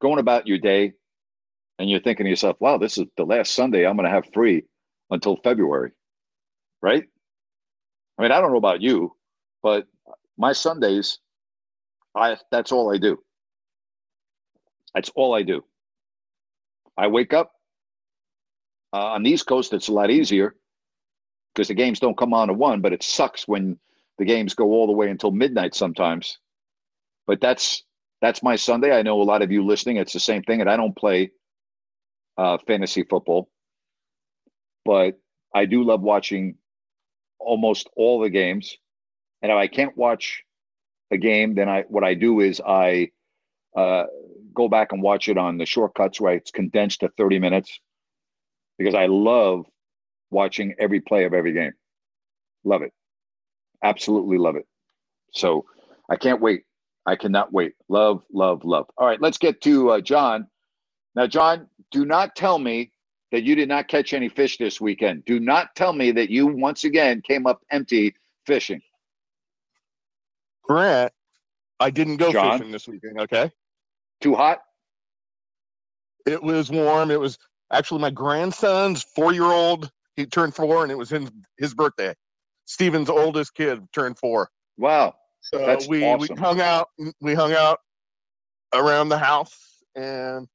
[0.00, 0.94] going about your day
[1.78, 4.32] and you're thinking to yourself, wow, this is the last Sunday I'm going to have
[4.32, 4.64] free
[5.10, 5.92] until February,
[6.82, 7.04] right?
[8.18, 9.14] I mean, I don't know about you,
[9.62, 9.86] but
[10.36, 11.18] my Sundays,
[12.14, 13.18] I that's all I do.
[14.98, 15.62] That's all I do.
[16.96, 17.52] I wake up
[18.92, 19.72] uh, on the East Coast.
[19.72, 20.56] It's a lot easier
[21.54, 23.78] because the games don't come on at one, but it sucks when
[24.18, 26.40] the games go all the way until midnight sometimes.
[27.28, 27.84] But that's
[28.20, 28.90] that's my Sunday.
[28.90, 29.98] I know a lot of you listening.
[29.98, 31.30] It's the same thing, and I don't play
[32.36, 33.48] uh, fantasy football,
[34.84, 35.20] but
[35.54, 36.56] I do love watching
[37.38, 38.76] almost all the games.
[39.42, 40.42] And if I can't watch
[41.12, 43.12] a game, then I what I do is I
[43.78, 44.06] uh,
[44.54, 47.78] go back and watch it on the shortcuts where it's condensed to 30 minutes
[48.76, 49.66] because I love
[50.30, 51.72] watching every play of every game.
[52.64, 52.92] Love it.
[53.84, 54.66] Absolutely love it.
[55.32, 55.64] So
[56.10, 56.64] I can't wait.
[57.06, 57.74] I cannot wait.
[57.88, 58.86] Love, love, love.
[58.98, 60.48] All right, let's get to uh, John.
[61.14, 62.90] Now, John, do not tell me
[63.30, 65.24] that you did not catch any fish this weekend.
[65.24, 68.14] Do not tell me that you once again came up empty
[68.44, 68.80] fishing.
[70.64, 71.12] Grant,
[71.78, 72.58] I didn't go John?
[72.58, 73.52] fishing this weekend, okay?
[74.20, 74.60] Too hot?
[76.26, 77.10] It was warm.
[77.10, 77.38] It was
[77.72, 79.90] actually my grandson's four year old.
[80.16, 82.14] He turned four and it was his, his birthday.
[82.66, 84.50] Steven's oldest kid turned four.
[84.76, 85.14] Wow.
[85.40, 86.34] So That's we, awesome.
[86.36, 86.88] we hung out
[87.20, 87.78] we hung out
[88.74, 89.56] around the house
[89.94, 90.46] and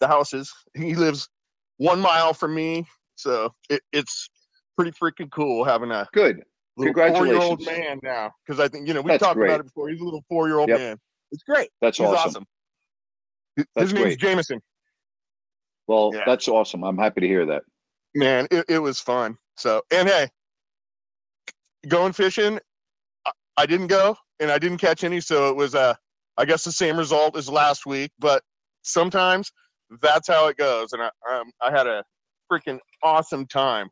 [0.00, 0.52] the houses.
[0.74, 1.28] He lives
[1.76, 2.86] one mile from me.
[3.16, 4.30] So it, it's
[4.76, 6.42] pretty freaking cool having a Good.
[6.76, 8.32] little four year old man now.
[8.46, 9.50] Because I think, you know, we talked great.
[9.50, 9.88] about it before.
[9.88, 10.78] He's a little four year old Yep.
[10.78, 10.96] man.
[11.32, 11.68] It's great.
[11.82, 12.30] That's He's awesome.
[12.30, 12.46] awesome.
[13.56, 14.18] His That's name's great.
[14.18, 14.60] Jameson.
[15.88, 16.24] Well, Yeah.
[16.26, 16.84] that's awesome.
[16.84, 17.62] I'm happy to hear that.
[18.14, 20.28] man it, it was fun so and hey
[21.88, 22.60] going fishing
[23.26, 25.94] I, I didn't go and i didn't catch any so it was uh
[26.38, 28.42] i guess the same result as last week but
[28.82, 29.52] sometimes
[30.02, 32.04] that's how it goes and i um, i had a
[32.52, 33.88] freaking awesome time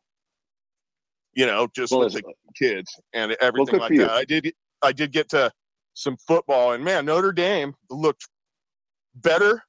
[1.35, 2.23] you know just Well, with the
[2.57, 4.01] kids and everything good like you.
[4.01, 4.53] that i did
[4.83, 5.51] i did get to
[5.95, 8.27] some football and man notre dame looked
[9.15, 9.61] better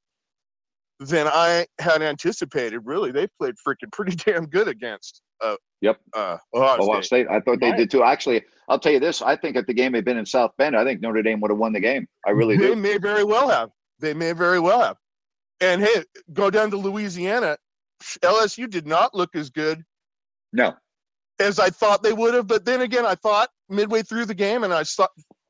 [0.99, 2.79] than I had anticipated.
[2.85, 5.21] Really, they played freaking pretty damn good against.
[5.41, 5.99] Uh, Yep.
[6.15, 7.05] uh, Ohio Ohio State.
[7.05, 7.27] State.
[7.29, 7.77] I thought they Right.
[7.77, 8.01] did too.
[8.03, 9.21] Actually, I'll tell you this.
[9.21, 11.51] I think if the game had been in South Bend, I think Notre Dame would
[11.51, 12.07] have won the game.
[12.25, 12.75] I really They do.
[12.75, 13.69] may very well have.
[13.99, 14.97] They may very well have.
[15.61, 17.57] And hey, go down to Louisiana.
[18.21, 19.83] LSU did not look as good
[20.53, 20.73] No.
[21.39, 22.47] as I thought they would have.
[22.47, 25.07] But then again, I thought midway through the game, and I saw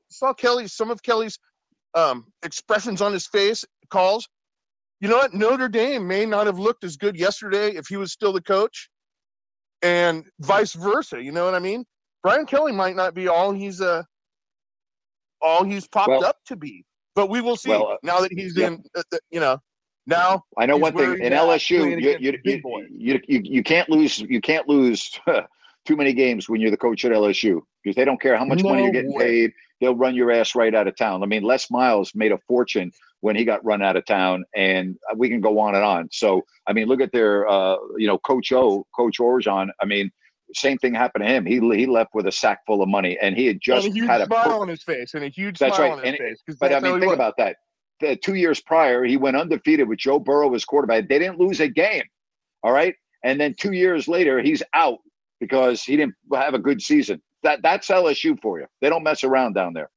[0.09, 1.39] saw Kelly some of Kelly's
[1.93, 4.27] um, expressions on his face, calls.
[5.01, 5.33] You know what?
[5.33, 8.89] Notre Dame may not have looked as good yesterday if he was still the coach,
[9.81, 11.21] and vice versa.
[11.21, 11.85] You know what I mean?
[12.23, 14.03] Brian Kelly might not be all he's uh
[15.41, 18.31] all he's popped Well- up to be, but we will see Well, uh, now that
[18.31, 18.73] he's yep.
[18.73, 18.83] in.
[18.95, 19.59] Uh, you know,
[20.07, 24.19] now I know one thing in LSU, you you, you, you you you can't lose
[24.19, 25.11] you can't lose
[25.85, 28.63] too many games when you're the coach at LSU because they don't care how much
[28.63, 29.25] money you're getting way.
[29.25, 29.51] paid.
[29.81, 31.21] They'll run your ass right out of town.
[31.21, 32.91] I mean, Les Miles made a fortune
[33.21, 36.07] when he got run out of town, and we can go on and on.
[36.11, 39.69] So, I mean, look at their, uh, you know, Coach O, Coach Orgeron.
[39.81, 40.11] I mean,
[40.53, 41.45] same thing happened to him.
[41.45, 43.97] He he left with a sack full of money, and he had just and a
[43.97, 45.97] huge had a smile on his face and a huge That's smile right.
[45.99, 46.57] on his And- face.
[46.59, 47.15] But I mean, think was.
[47.15, 47.55] about that.
[48.01, 51.07] The two years prior, he went undefeated with Joe Burrow as quarterback.
[51.07, 52.03] They didn't lose a game.
[52.61, 52.93] All right.
[53.23, 54.99] And then two years later, he's out
[55.39, 57.21] because he didn't have a good season.
[57.43, 58.65] That that's LSU for you.
[58.81, 59.89] They don't mess around down there.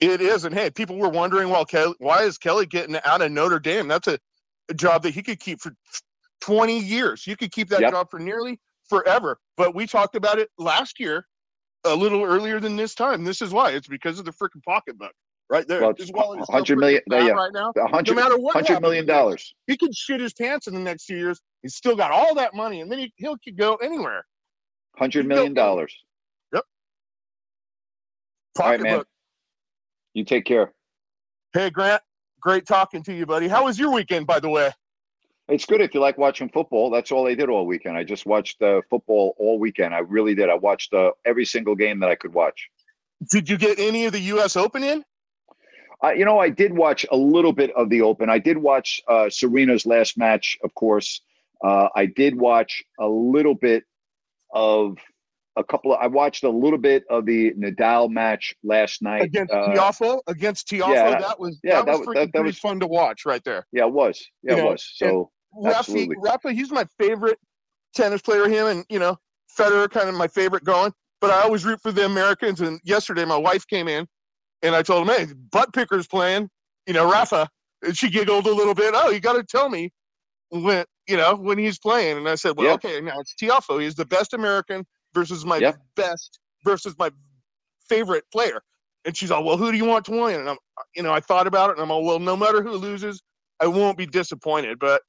[0.00, 3.32] It is, and hey, people were wondering, well, Kelly, why is Kelly getting out of
[3.32, 3.88] Notre Dame?
[3.88, 4.18] That's a,
[4.68, 5.72] a job that he could keep for
[6.42, 7.26] 20 years.
[7.26, 7.90] You could keep that Yep.
[7.92, 9.38] job for nearly forever.
[9.56, 11.26] But we talked about it last year,
[11.84, 13.24] a little earlier than this time.
[13.24, 13.70] This is why.
[13.70, 15.12] It's because of the freaking pocketbook
[15.48, 15.80] right there.
[15.80, 17.72] Well, As well as hundred million, yeah, right now.
[17.74, 19.54] no matter what hundred million dollars.
[19.66, 21.40] he could shit his pants in the next few years.
[21.62, 24.24] He's still got all that money, and then he he'll could go anywhere.
[24.98, 25.94] Hundred million dollars.
[26.52, 26.64] Yep.
[28.58, 28.90] All right, man.
[28.90, 29.08] Pocketbook.
[30.16, 30.72] You take care.
[31.52, 32.00] Hey, Grant,
[32.40, 33.48] great talking to you, buddy.
[33.48, 34.70] How was your weekend, by the way?
[35.46, 36.88] It's good if you like watching football.
[36.88, 37.98] That's all I did all weekend.
[37.98, 39.94] I just watched uh, football all weekend.
[39.94, 40.48] I really did.
[40.48, 42.70] I watched uh, every single game that I could watch.
[43.30, 44.56] Did you get any of the U.S.
[44.56, 45.04] Open in?
[46.02, 48.30] Uh, you know, I did watch a little bit of the Open.
[48.30, 51.20] I did watch uh, Serena's last match, of course.
[51.62, 53.84] Uh, I did watch a little bit
[54.50, 54.96] of
[55.56, 55.98] a couple of.
[56.00, 59.22] I watched a little bit of the Nadal match last night.
[59.22, 60.20] against Uh, Tiafoe.
[60.26, 62.86] Against Tiafoe, yeah, that was yeah, that was that- freaking that- that was- fun to
[62.86, 63.66] watch right there.
[63.72, 64.24] Yeah, it was.
[64.42, 64.92] Yeah, You it know, was.
[64.94, 67.38] So Rafa, Rafa, he's my favorite
[67.94, 68.48] tennis player.
[68.48, 69.16] Him and you know
[69.58, 70.92] Federer, kind of my favorite going.
[71.20, 72.60] But I always root for the Americans.
[72.60, 74.06] And yesterday, my wife came in,
[74.62, 76.50] and I told him, "Hey, butt picker's playing."
[76.86, 77.48] You know, Rafa.
[77.82, 78.94] And she giggled a little bit.
[78.96, 79.90] Oh, you got to tell me
[80.50, 82.18] when you know when he's playing.
[82.18, 82.72] And I said, "Well, Yeah.
[82.74, 83.80] okay, now it's Tiafoe.
[83.82, 84.86] He's the best American
[85.16, 85.72] versus my Yeah.
[85.96, 87.10] best versus my
[87.88, 88.62] favorite player."
[89.04, 90.58] And she's all, "Well, who do you want to win?" And I'm,
[90.96, 93.22] you know, I thought about it, and I'm all, "Well, no matter who loses,
[93.60, 95.02] I won't be disappointed." But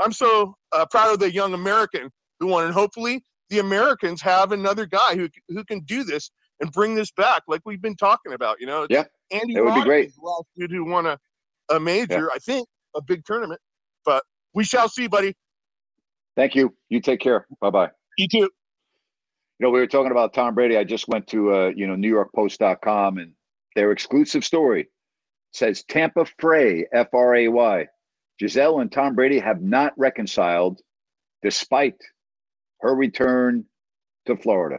[0.00, 4.52] I'm so uh, proud of the young American who won, and hopefully the Americans have
[4.52, 6.30] another guy who who can do this
[6.60, 8.60] and bring this back, like we've been talking about.
[8.60, 10.12] You know, Yeah, Andy that would be great.
[10.22, 11.18] last dude who won a,
[11.70, 13.60] a major, I think, a big tournament.
[14.04, 14.24] But
[14.54, 15.34] we shall see, buddy.
[16.36, 16.74] Thank you.
[16.88, 17.46] You take care.
[17.60, 17.90] Bye bye.
[18.16, 18.50] You too.
[19.58, 20.76] You know, we were talking about Tom Brady.
[20.76, 23.32] I just went to uh, you know NewYorkPost.com and
[23.74, 24.88] their exclusive story
[25.52, 27.86] says Tampa Fray F R A Y.
[28.38, 30.80] Gisele and Tom Brady have not reconciled
[31.42, 31.96] despite
[32.80, 33.64] her return
[34.26, 34.78] to Florida.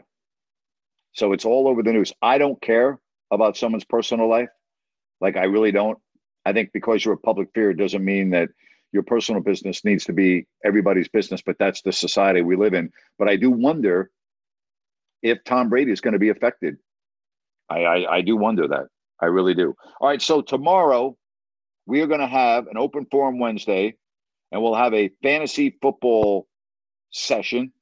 [1.13, 2.13] So it's all over the news.
[2.21, 2.99] I don't care
[3.31, 4.49] about someone's personal life.
[5.19, 5.99] Like I really don't.
[6.45, 8.49] I think because you're a public figure doesn't mean that
[8.93, 12.91] your personal business needs to be everybody's business, but that's the society we live in.
[13.17, 14.09] But I do wonder
[15.21, 16.77] if Tom Brady is going to be affected.
[17.69, 18.87] I, I, I do wonder that.
[19.21, 19.75] I really do.
[19.99, 20.21] All right.
[20.21, 21.17] So tomorrow
[21.85, 23.95] we are going to have an open forum Wednesday
[24.51, 26.47] and we'll have a fantasy football
[27.11, 27.73] session.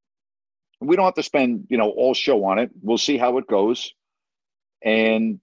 [0.79, 2.71] We don't have to spend, you know, all show on it.
[2.81, 3.93] We'll see how it goes.
[4.83, 5.39] And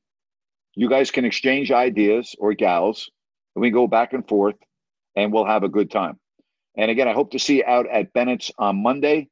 [0.75, 3.11] you guys can exchange ideas or gals
[3.55, 4.57] and we go back and forth
[5.17, 6.19] and we'll have a good time.
[6.77, 9.29] And again, I hope to see you out at Bennett's on Monday.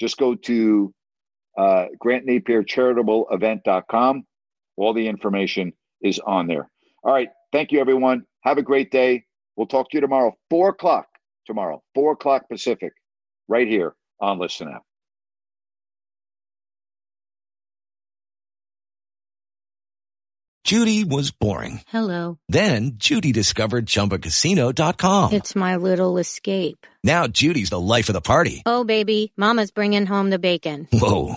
[0.00, 0.94] Just go to
[1.56, 4.24] uh, Grant Napier Charitable Event.com.
[4.76, 6.68] All the information is on there.
[7.02, 7.28] All right.
[7.52, 8.24] Thank you, everyone.
[8.42, 9.24] Have a great day.
[9.56, 11.06] We'll talk to you tomorrow, four o'clock
[11.46, 12.92] tomorrow, four o'clock Pacific,
[13.48, 14.82] right here on Listen Up.
[20.66, 21.82] Judy was boring.
[21.86, 22.40] Hello.
[22.48, 25.32] Then Judy discovered ChumbaCasino.com.
[25.32, 26.88] It's my little escape.
[27.04, 28.64] Now Judy's the life of the party.
[28.66, 30.88] Oh, baby, Mama's bringing home the bacon.
[30.92, 31.36] Whoa,